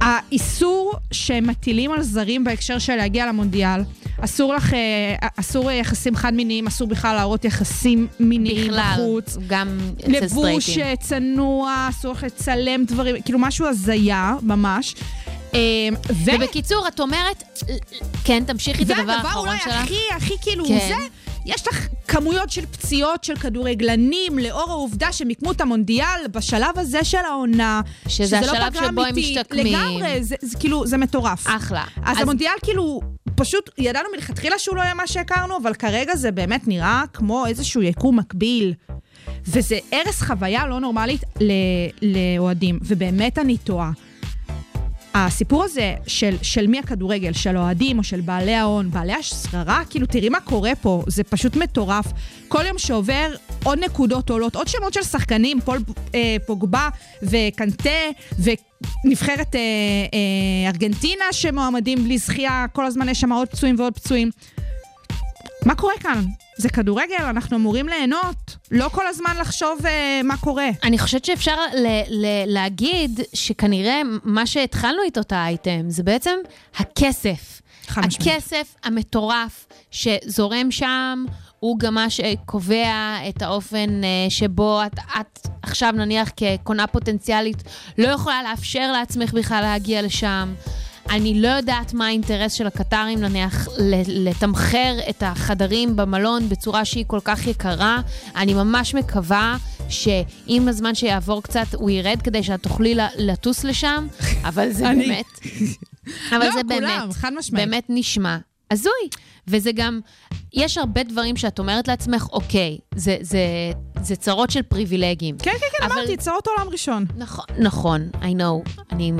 [0.00, 3.80] האיסור שמטילים על זרים בהקשר של להגיע למונדיאל,
[4.20, 9.36] אסור לך, אה, אסור יחסים חד-מיניים, אסור בכלל להראות יחסים מיניים בכלל, בחוץ.
[9.46, 10.84] גם אצל לבוש סטרייטים.
[10.84, 14.94] אה, צנוע, אסור לך לצלם דברים, כאילו משהו הזיה, ממש.
[15.54, 15.58] אה,
[16.10, 16.30] ו...
[16.34, 17.62] ובקיצור, את אומרת,
[18.24, 19.74] כן, תמשיכי את הדבר האחרון אולי שלך.
[19.82, 20.78] הכי, הכי כאילו כן.
[20.88, 20.94] זה,
[21.46, 27.18] יש לך כמויות של פציעות של כדורגלנים, לאור העובדה שמיקמו את המונדיאל בשלב הזה של
[27.28, 27.80] העונה.
[28.08, 29.14] שזה לא השלב פגרה שבו הם.
[29.16, 29.66] משתקמים.
[29.66, 31.46] לגמרי, זה, זה כאילו, זה מטורף.
[31.46, 31.84] אחלה.
[32.04, 33.00] אז, אז- המונדיאל כאילו,
[33.38, 37.82] פשוט ידענו מלכתחילה שהוא לא יהיה מה שהכרנו, אבל כרגע זה באמת נראה כמו איזשהו
[37.82, 38.74] יקום מקביל.
[39.46, 41.22] וזה הרס חוויה לא נורמלית
[42.02, 43.90] לאוהדים, ובאמת אני טועה.
[45.14, 50.06] הסיפור הזה של, של מי הכדורגל, של האוהדים או של בעלי ההון, בעלי השררה, כאילו,
[50.06, 52.06] תראי מה קורה פה, זה פשוט מטורף.
[52.48, 53.34] כל יום שעובר,
[53.64, 55.78] עוד נקודות עולות, עוד שמות של שחקנים, פול
[56.14, 56.88] אה, פוגבה
[57.22, 57.90] וקנטה,
[59.04, 59.60] ונבחרת אה,
[60.14, 64.30] אה, ארגנטינה שמועמדים בלי זכייה, כל הזמן יש שם עוד פצועים ועוד פצועים.
[65.66, 66.24] מה קורה כאן?
[66.58, 70.68] זה כדורגל, אנחנו אמורים ליהנות, לא כל הזמן לחשוב אה, מה קורה.
[70.84, 76.34] אני חושבת שאפשר ל- ל- להגיד שכנראה מה שהתחלנו איתו את האייטם זה בעצם
[76.76, 77.62] הכסף.
[77.96, 81.24] הכסף המטורף שזורם שם,
[81.60, 87.62] הוא גם מה שקובע את האופן אה, שבו את, את עכשיו נניח כקונה פוטנציאלית
[87.98, 90.54] לא יכולה לאפשר לעצמך בכלל להגיע לשם.
[91.10, 93.68] אני לא יודעת מה האינטרס של הקטרים, נניח,
[94.06, 98.00] לתמחר את החדרים במלון בצורה שהיא כל כך יקרה.
[98.36, 99.56] אני ממש מקווה
[99.88, 104.06] שעם הזמן שיעבור קצת, הוא ירד כדי שאת תוכלי לטוס לשם,
[104.48, 104.84] אבל זה.
[104.84, 105.24] באמת...
[106.30, 107.68] אבל לא, זה כולם, באמת, חד משמעית.
[107.68, 108.36] באמת נשמע
[108.70, 109.08] הזוי.
[109.50, 110.00] וזה גם,
[110.54, 113.38] יש הרבה דברים שאת אומרת לעצמך, אוקיי, זה, זה,
[114.02, 115.38] זה צרות של פריבילגים.
[115.38, 117.04] כן, כן, כן, אבל- אמרתי, צרות עולם ראשון.
[117.16, 119.12] נכון, נכון, I know, אני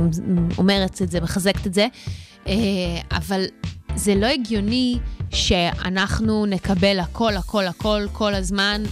[0.59, 1.87] אומרת את זה, מחזקת את זה,
[2.47, 2.55] אה,
[3.13, 3.45] אבל
[3.97, 4.99] זה לא הגיוני
[5.31, 8.83] שאנחנו נקבל הכל, הכל, הכל, כל הזמן.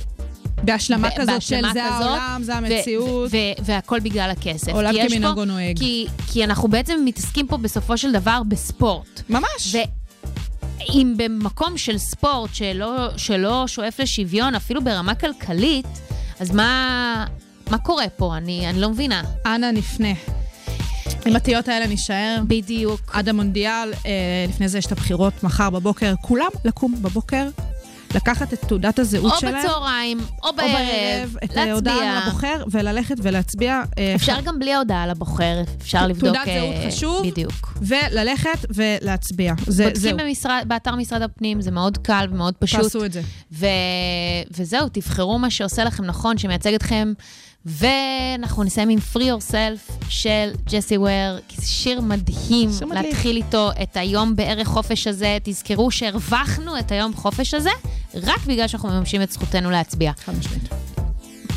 [0.64, 3.30] בהשלמה כזאת של בהשלמה זה כזאת, העולם, זה המציאות.
[3.64, 4.72] והכל בגלל הכסף.
[4.72, 5.78] עולם כמנהגו נוהג.
[5.78, 9.22] כי, כי אנחנו בעצם מתעסקים פה בסופו של דבר בספורט.
[9.28, 9.76] ממש.
[10.78, 15.86] ואם במקום של ספורט שלא, שלא שואף לשוויון, אפילו ברמה כלכלית,
[16.40, 17.26] אז מה,
[17.70, 18.36] מה קורה פה?
[18.36, 19.22] אני, אני לא מבינה.
[19.46, 20.12] אנא נפנה.
[21.26, 22.38] עם התהיות האלה נישאר.
[22.46, 23.00] בדיוק.
[23.12, 27.48] עד המונדיאל, אה, לפני זה יש את הבחירות מחר בבוקר, כולם לקום בבוקר,
[28.14, 32.26] לקחת את תעודת הזהות או שלהם, בצהריים, או או בערב, בערב, את ההודעה להצביע.
[32.26, 33.82] לבוחר, וללכת ולהצביע.
[33.98, 36.34] אה, אפשר גם בלי ההודעה לבוחר, אפשר לבדוק...
[36.34, 37.26] תעודת זהות אה, חשוב.
[37.26, 37.78] בדיוק.
[37.82, 39.54] וללכת ולהצביע.
[39.66, 42.82] זה, בודקים במשרד, באתר משרד הפנים, זה מאוד קל ומאוד פשוט.
[42.82, 43.22] תעשו את זה.
[43.52, 43.66] ו...
[44.50, 47.12] וזהו, תבחרו מה שעושה לכם נכון, שמייצג אתכם.
[47.66, 52.86] ואנחנו נסיים עם Free Yourself של ג'סי וויר, כי זה שיר מדהים שיר.
[52.86, 55.38] להתחיל איתו את היום בערך חופש הזה.
[55.42, 57.70] תזכרו שהרווחנו את היום חופש הזה
[58.14, 60.12] רק בגלל שאנחנו מממשים את זכותנו להצביע.
[60.24, 60.68] חד משמעית.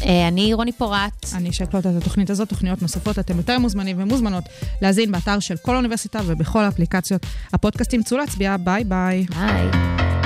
[0.05, 1.25] אה, אני רוני פורט.
[1.33, 4.43] אני אשקלוט את התוכנית הזאת, תוכניות נוספות, אתם יותר מוזמנים ומוזמנות
[4.81, 7.25] להזין באתר של כל האוניברסיטה ובכל האפליקציות.
[7.53, 9.25] הפודקאסטים צאו להצביע, ביי ביי.
[9.29, 10.18] ביי.